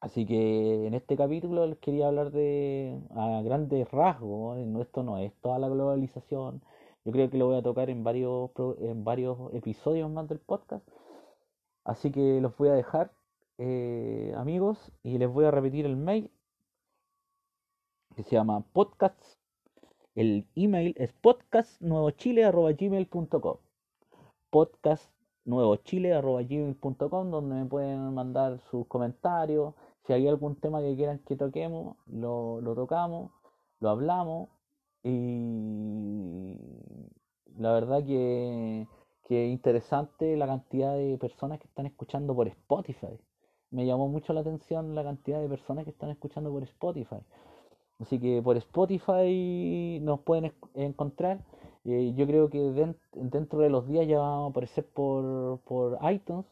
Así 0.00 0.26
que 0.26 0.86
en 0.86 0.94
este 0.94 1.16
capítulo 1.16 1.66
les 1.66 1.78
quería 1.78 2.06
hablar 2.06 2.30
de 2.30 3.00
a 3.16 3.42
grandes 3.42 3.90
rasgos, 3.90 4.58
esto 4.80 5.02
no 5.02 5.18
es 5.18 5.32
toda 5.40 5.58
la 5.58 5.68
globalización, 5.68 6.62
yo 7.04 7.12
creo 7.12 7.30
que 7.30 7.38
lo 7.38 7.46
voy 7.46 7.56
a 7.56 7.62
tocar 7.62 7.90
en 7.90 8.04
varios, 8.04 8.50
en 8.78 9.02
varios 9.02 9.36
episodios 9.54 10.08
más 10.08 10.28
del 10.28 10.38
podcast, 10.38 10.86
así 11.84 12.12
que 12.12 12.40
los 12.40 12.56
voy 12.56 12.68
a 12.68 12.74
dejar 12.74 13.10
eh, 13.58 14.32
amigos 14.36 14.78
y 15.02 15.18
les 15.18 15.28
voy 15.28 15.44
a 15.44 15.50
repetir 15.50 15.84
el 15.86 15.96
mail 15.96 16.30
que 18.16 18.22
se 18.24 18.36
llama 18.36 18.64
podcasts, 18.72 19.38
el 20.14 20.46
email 20.56 20.94
es 20.96 21.12
podcastnuevochile.gmail.com 21.12 23.56
podcastnuevochile.gmail.com 24.50 27.30
donde 27.30 27.54
me 27.54 27.66
pueden 27.66 28.14
mandar 28.14 28.58
sus 28.70 28.86
comentarios 28.86 29.74
si 30.06 30.14
hay 30.14 30.26
algún 30.26 30.56
tema 30.56 30.80
que 30.80 30.96
quieran 30.96 31.18
que 31.20 31.36
toquemos, 31.36 31.96
lo, 32.06 32.60
tocamos, 32.74 33.30
lo 33.80 33.90
hablamos 33.90 34.48
y 35.02 36.56
la 37.56 37.72
verdad 37.72 38.04
que, 38.04 38.86
que 39.24 39.46
interesante 39.48 40.36
la 40.36 40.46
cantidad 40.46 40.96
de 40.96 41.18
personas 41.18 41.58
que 41.60 41.66
están 41.66 41.86
escuchando 41.86 42.34
por 42.34 42.48
Spotify. 42.48 43.18
Me 43.70 43.86
llamó 43.86 44.08
mucho 44.08 44.32
la 44.32 44.40
atención 44.40 44.94
la 44.94 45.04
cantidad 45.04 45.40
de 45.40 45.48
personas 45.48 45.84
que 45.84 45.90
están 45.90 46.10
escuchando 46.10 46.50
por 46.50 46.62
Spotify. 46.62 47.20
Así 48.00 48.18
que 48.20 48.40
por 48.42 48.56
Spotify 48.56 49.98
nos 50.02 50.20
pueden 50.20 50.52
encontrar. 50.74 51.40
Eh, 51.84 52.12
yo 52.16 52.26
creo 52.26 52.48
que 52.50 52.60
dentro 53.12 53.60
de 53.60 53.70
los 53.70 53.86
días 53.88 54.06
ya 54.06 54.18
vamos 54.18 54.48
a 54.48 54.50
aparecer 54.50 54.86
por, 54.86 55.60
por 55.60 55.98
iTunes 56.10 56.46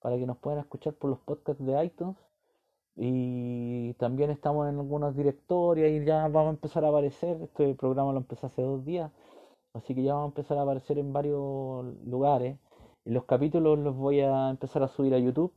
para 0.00 0.16
que 0.16 0.26
nos 0.26 0.36
puedan 0.38 0.60
escuchar 0.60 0.94
por 0.94 1.10
los 1.10 1.18
podcasts 1.20 1.64
de 1.64 1.84
iTunes. 1.84 2.16
Y 2.96 3.94
también 3.94 4.30
estamos 4.30 4.68
en 4.68 4.78
algunos 4.78 5.16
directorios 5.16 5.90
y 5.90 6.04
ya 6.04 6.28
vamos 6.28 6.48
a 6.48 6.50
empezar 6.50 6.84
a 6.84 6.88
aparecer. 6.88 7.40
Este 7.42 7.74
programa 7.74 8.12
lo 8.12 8.18
empecé 8.18 8.46
hace 8.46 8.62
dos 8.62 8.84
días, 8.84 9.10
así 9.74 9.94
que 9.94 10.02
ya 10.02 10.14
vamos 10.14 10.26
a 10.26 10.32
empezar 10.32 10.58
a 10.58 10.62
aparecer 10.62 10.98
en 10.98 11.12
varios 11.12 11.86
lugares. 12.04 12.58
Los 13.04 13.24
capítulos 13.24 13.78
los 13.78 13.96
voy 13.96 14.20
a 14.20 14.50
empezar 14.50 14.82
a 14.82 14.88
subir 14.88 15.14
a 15.14 15.18
YouTube. 15.18 15.52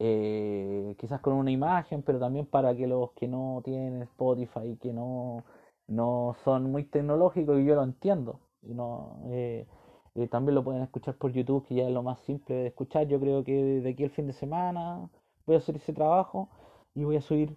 Eh, 0.00 0.94
quizás 0.98 1.20
con 1.20 1.34
una 1.34 1.50
imagen, 1.50 2.02
pero 2.02 2.18
también 2.20 2.46
para 2.46 2.74
que 2.76 2.86
los 2.86 3.12
que 3.12 3.28
no 3.28 3.62
tienen 3.64 4.02
Spotify, 4.02 4.76
que 4.80 4.92
no, 4.92 5.44
no 5.88 6.36
son 6.44 6.70
muy 6.70 6.84
tecnológicos, 6.84 7.58
y 7.60 7.64
yo 7.64 7.74
lo 7.74 7.82
entiendo, 7.82 8.40
y 8.62 8.74
no, 8.74 9.18
eh, 9.26 9.66
eh, 10.14 10.28
también 10.28 10.54
lo 10.54 10.64
pueden 10.64 10.82
escuchar 10.82 11.16
por 11.16 11.32
YouTube, 11.32 11.66
que 11.66 11.76
ya 11.76 11.84
es 11.84 11.92
lo 11.92 12.02
más 12.02 12.20
simple 12.20 12.54
de 12.54 12.66
escuchar. 12.68 13.06
Yo 13.08 13.20
creo 13.20 13.44
que 13.44 13.52
de 13.54 13.90
aquí 13.90 14.04
el 14.04 14.10
fin 14.10 14.26
de 14.26 14.32
semana 14.32 15.08
voy 15.46 15.56
a 15.56 15.58
hacer 15.58 15.76
ese 15.76 15.92
trabajo 15.92 16.48
y 16.94 17.04
voy 17.04 17.16
a 17.16 17.20
subir 17.20 17.56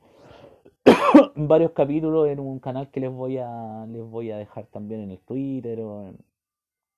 varios 1.36 1.72
capítulos 1.72 2.28
en 2.28 2.40
un 2.40 2.60
canal 2.60 2.90
que 2.92 3.00
les 3.00 3.12
voy 3.12 3.38
a 3.38 3.86
les 3.88 4.04
voy 4.04 4.32
a 4.32 4.38
dejar 4.38 4.66
también 4.68 5.02
en 5.02 5.12
el 5.12 5.20
Twitter 5.20 5.80
o 5.82 6.14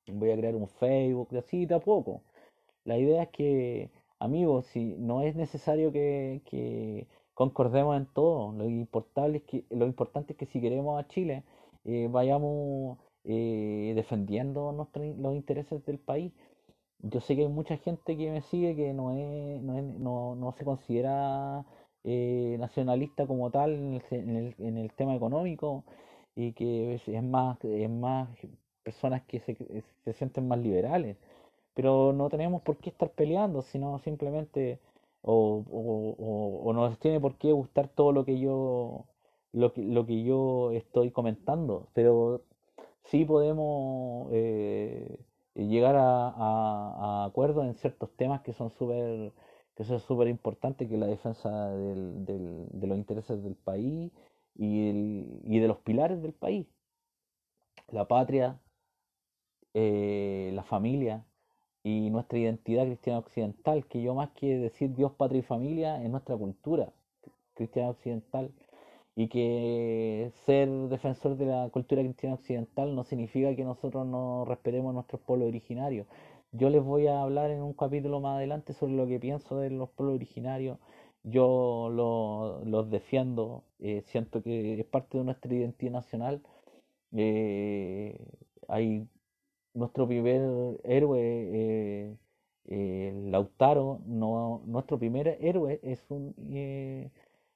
voy 0.07 0.31
a 0.31 0.37
crear 0.37 0.55
un 0.55 0.67
Facebook, 0.67 1.29
así 1.37 1.65
de 1.65 1.75
a 1.75 1.79
poco. 1.79 2.21
La 2.85 2.97
idea 2.97 3.23
es 3.23 3.29
que, 3.29 3.91
amigos, 4.23 4.65
si 4.67 4.95
no 4.97 5.21
es 5.21 5.35
necesario 5.35 5.91
que, 5.91 7.07
concordemos 7.33 7.97
en 7.97 8.05
todo, 8.07 8.53
lo 8.53 8.65
importante 8.69 9.37
es 9.37 9.43
que, 9.43 9.65
lo 9.69 9.85
importante 9.85 10.33
es 10.33 10.39
que 10.39 10.45
si 10.45 10.61
queremos 10.61 10.99
a 10.99 11.07
Chile, 11.07 11.43
eh, 11.85 12.07
vayamos 12.09 12.97
eh, 13.25 13.93
defendiendo 13.95 14.71
los 14.71 15.35
intereses 15.35 15.85
del 15.85 15.99
país. 15.99 16.31
Yo 16.99 17.19
sé 17.21 17.35
que 17.35 17.43
hay 17.43 17.49
mucha 17.49 17.77
gente 17.77 18.17
que 18.17 18.31
me 18.31 18.41
sigue 18.43 18.75
que 18.75 18.93
no, 18.93 19.11
es, 19.11 19.61
no, 19.61 20.35
no, 20.35 20.51
se 20.53 20.65
considera 20.65 21.65
eh, 22.03 22.57
nacionalista 22.59 23.27
como 23.27 23.51
tal 23.51 23.73
en 23.73 24.01
el, 24.37 24.55
en 24.59 24.77
el, 24.77 24.93
tema 24.93 25.15
económico 25.15 25.83
y 26.35 26.53
que 26.53 26.95
es 26.95 27.23
más, 27.23 27.57
es 27.63 27.89
más 27.89 28.29
personas 28.83 29.23
que 29.23 29.39
se 29.41 30.13
sienten 30.13 30.47
más 30.47 30.59
liberales. 30.59 31.17
Pero 31.73 32.13
no 32.13 32.29
tenemos 32.29 32.61
por 32.63 32.77
qué 32.77 32.89
estar 32.89 33.11
peleando, 33.11 33.61
sino 33.63 33.99
simplemente 33.99 34.79
o, 35.21 35.63
o, 35.69 36.69
o, 36.69 36.73
nos 36.73 36.99
tiene 36.99 37.19
por 37.19 37.37
qué 37.37 37.51
gustar 37.53 37.87
todo 37.89 38.11
lo 38.11 38.25
que 38.25 38.39
yo 38.39 39.05
lo 39.53 39.73
que, 39.73 39.81
lo 39.83 40.05
que 40.05 40.23
yo 40.23 40.71
estoy 40.71 41.11
comentando, 41.11 41.89
pero 41.93 42.43
sí 43.05 43.25
podemos 43.25 44.29
eh, 44.33 45.19
llegar 45.55 45.95
a, 45.97 47.25
acuerdos 47.25 47.65
en 47.65 47.75
ciertos 47.75 48.11
temas 48.17 48.41
que 48.41 48.53
son 48.53 48.69
súper 48.71 49.33
que 49.75 49.83
son 49.85 49.99
súper 49.99 50.27
importantes, 50.27 50.87
que 50.89 50.97
la 50.97 51.07
defensa 51.07 51.69
del, 51.71 52.25
de 52.25 52.87
los 52.87 52.97
intereses 52.97 53.43
del 53.43 53.55
país 53.55 54.11
y, 54.55 55.25
y 55.45 55.59
de 55.59 55.67
los 55.67 55.79
pilares 55.79 56.21
del 56.21 56.33
país. 56.33 56.67
La 57.89 58.07
patria, 58.07 58.59
eh, 59.73 60.51
la 60.53 60.63
familia 60.63 61.25
y 61.83 62.09
nuestra 62.09 62.39
identidad 62.39 62.85
cristiana 62.85 63.19
occidental, 63.19 63.85
que 63.87 64.01
yo 64.01 64.15
más 64.15 64.29
que 64.31 64.57
decir 64.57 64.95
Dios, 64.95 65.11
patria 65.13 65.39
y 65.39 65.43
familia, 65.43 66.01
es 66.01 66.09
nuestra 66.09 66.37
cultura 66.37 66.91
cristiana 67.53 67.89
occidental 67.89 68.51
y 69.15 69.27
que 69.27 70.31
ser 70.45 70.69
defensor 70.89 71.37
de 71.37 71.45
la 71.45 71.69
cultura 71.69 72.01
cristiana 72.01 72.35
occidental 72.35 72.95
no 72.95 73.03
significa 73.03 73.55
que 73.55 73.63
nosotros 73.63 74.05
no 74.07 74.45
respetemos 74.45 74.93
nuestros 74.93 75.21
pueblos 75.21 75.49
originarios. 75.49 76.07
Yo 76.51 76.69
les 76.69 76.83
voy 76.83 77.07
a 77.07 77.21
hablar 77.21 77.51
en 77.51 77.61
un 77.61 77.73
capítulo 77.73 78.19
más 78.21 78.37
adelante 78.37 78.73
sobre 78.73 78.93
lo 78.93 79.07
que 79.07 79.19
pienso 79.19 79.57
de 79.57 79.69
los 79.71 79.89
pueblos 79.89 80.15
originarios. 80.15 80.77
Yo 81.23 81.89
los 82.65 82.89
defiendo, 82.89 83.63
eh, 83.79 84.01
siento 84.05 84.41
que 84.43 84.79
es 84.79 84.85
parte 84.85 85.17
de 85.17 85.23
nuestra 85.23 85.53
identidad 85.53 85.91
nacional. 85.93 86.41
Eh, 87.11 88.17
hay 88.67 89.07
nuestro 89.73 90.07
primer 90.07 90.41
héroe, 90.83 91.19
eh, 91.21 92.17
eh, 92.65 93.13
Lautaro, 93.25 94.01
no, 94.05 94.61
nuestro 94.65 94.97
primer 94.99 95.37
héroe 95.41 95.79
es 95.83 95.99
un, 96.09 96.33
eh, 96.51 97.11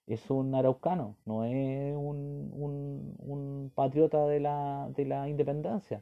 es 0.08 0.30
un 0.32 0.56
araucano, 0.56 1.18
no 1.26 1.44
es 1.46 1.96
un, 1.96 2.52
un, 3.20 3.72
patriota 3.76 4.26
de 4.28 4.40
la, 4.40 4.90
de 4.96 5.06
la 5.06 5.30
independencia. 5.30 6.02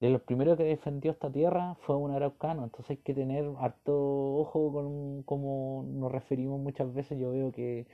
De 0.00 0.08
los 0.10 0.22
primeros 0.22 0.56
que 0.56 0.64
defendió 0.64 1.10
esta 1.12 1.30
tierra 1.30 1.74
fue 1.82 1.96
un 1.96 2.10
araucano, 2.10 2.64
entonces 2.64 2.90
hay 2.90 2.96
que 2.98 3.14
tener 3.14 3.44
harto 3.58 3.94
ojo 4.38 4.72
con 4.72 5.22
cómo 5.24 5.84
nos 5.86 6.10
referimos 6.10 6.60
muchas 6.60 6.92
veces. 6.94 7.18
Yo 7.18 7.30
veo 7.32 7.52
que 7.52 7.86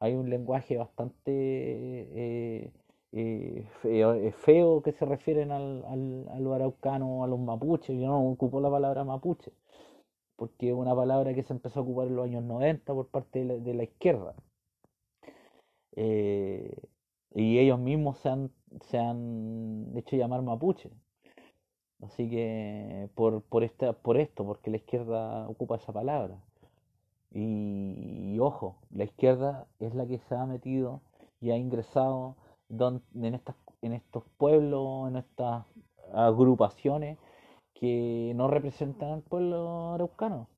hay 0.00 0.14
un 0.14 0.30
lenguaje 0.30 0.76
bastante 0.76 2.72
eh, 3.12 3.66
feo, 3.82 4.14
eh, 4.14 4.32
feo, 4.32 4.82
que 4.82 4.92
se 4.92 5.04
refieren 5.06 5.50
al, 5.50 5.84
al, 5.86 6.28
a 6.30 6.40
los 6.40 6.54
araucanos, 6.54 7.24
a 7.24 7.26
los 7.26 7.38
mapuches. 7.40 7.98
Yo 7.98 8.06
no 8.08 8.28
ocupo 8.30 8.60
la 8.60 8.70
palabra 8.70 9.04
mapuche, 9.04 9.52
porque 10.36 10.68
es 10.70 10.74
una 10.74 10.94
palabra 10.94 11.34
que 11.34 11.42
se 11.42 11.52
empezó 11.52 11.80
a 11.80 11.82
ocupar 11.82 12.08
en 12.08 12.16
los 12.16 12.24
años 12.26 12.44
90 12.44 12.94
por 12.94 13.08
parte 13.08 13.44
de 13.44 13.74
la, 13.74 13.82
izquierda. 13.84 14.34
Eh, 15.96 16.74
y 17.34 17.58
ellos 17.58 17.78
mismos 17.78 18.18
se 18.18 18.28
han, 18.28 18.50
se 18.82 18.98
han 18.98 19.92
hecho 19.96 20.16
llamar 20.16 20.42
mapuche. 20.42 20.90
Así 22.02 22.30
que 22.30 23.08
por, 23.14 23.42
por, 23.42 23.64
esta, 23.64 23.92
por 23.92 24.18
esto, 24.18 24.44
porque 24.44 24.70
la 24.70 24.76
izquierda 24.76 25.48
ocupa 25.48 25.76
esa 25.76 25.92
palabra. 25.92 26.38
y, 27.32 28.38
ojo, 28.40 28.76
la 28.90 29.04
izquierda 29.04 29.66
es 29.80 29.94
la 29.94 30.06
que 30.06 30.18
se 30.18 30.34
ha 30.34 30.46
metido 30.46 31.02
y 31.40 31.50
ha 31.50 31.56
ingresado 31.56 32.36
en, 32.70 33.34
estas, 33.34 33.56
en 33.82 33.92
estos 33.92 34.24
pueblos, 34.36 35.08
en 35.08 35.16
estas 35.16 35.64
agrupaciones 36.12 37.18
que 37.74 38.32
no 38.34 38.48
representan 38.48 39.10
al 39.10 39.22
pueblo 39.22 39.92
araucano. 39.92 40.48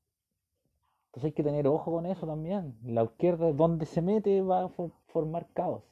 Entonces 1.07 1.25
hay 1.25 1.31
que 1.33 1.43
tener 1.43 1.67
ojo 1.67 1.91
con 1.91 2.05
eso 2.05 2.25
también. 2.25 2.77
La 2.83 3.03
izquierda, 3.03 3.51
donde 3.51 3.85
se 3.85 4.01
mete, 4.01 4.41
va 4.41 4.63
a 4.63 4.69
formar 5.07 5.47
caos. 5.53 5.83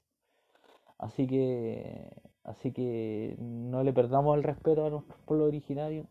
Así 0.97 1.27
que, 1.27 2.09
así 2.43 2.71
que 2.71 3.35
no 3.39 3.83
le 3.83 3.93
perdamos 3.93 4.37
el 4.37 4.43
respeto 4.43 4.85
a 4.85 4.89
nuestros 4.89 5.19
pueblos 5.21 5.49
originarios. 5.49 6.07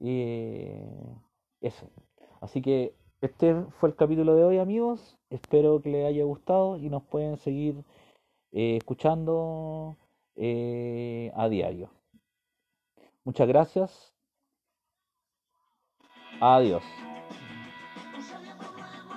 Y 0.00 0.70
eso. 1.60 1.86
Así 2.40 2.60
que 2.62 2.94
este 3.20 3.54
fue 3.78 3.90
el 3.90 3.94
capítulo 3.94 4.34
de 4.34 4.44
hoy, 4.44 4.58
amigos. 4.58 5.16
Espero 5.30 5.80
que 5.80 5.90
les 5.90 6.06
haya 6.06 6.24
gustado 6.24 6.76
y 6.78 6.90
nos 6.90 7.02
pueden 7.04 7.36
seguir 7.36 7.84
eh, 8.54 8.76
escuchando 8.76 9.98
eh, 10.36 11.30
a 11.34 11.48
diario. 11.48 11.90
Muchas 13.24 13.48
gracias. 13.48 14.14
Adiós. 16.40 17.03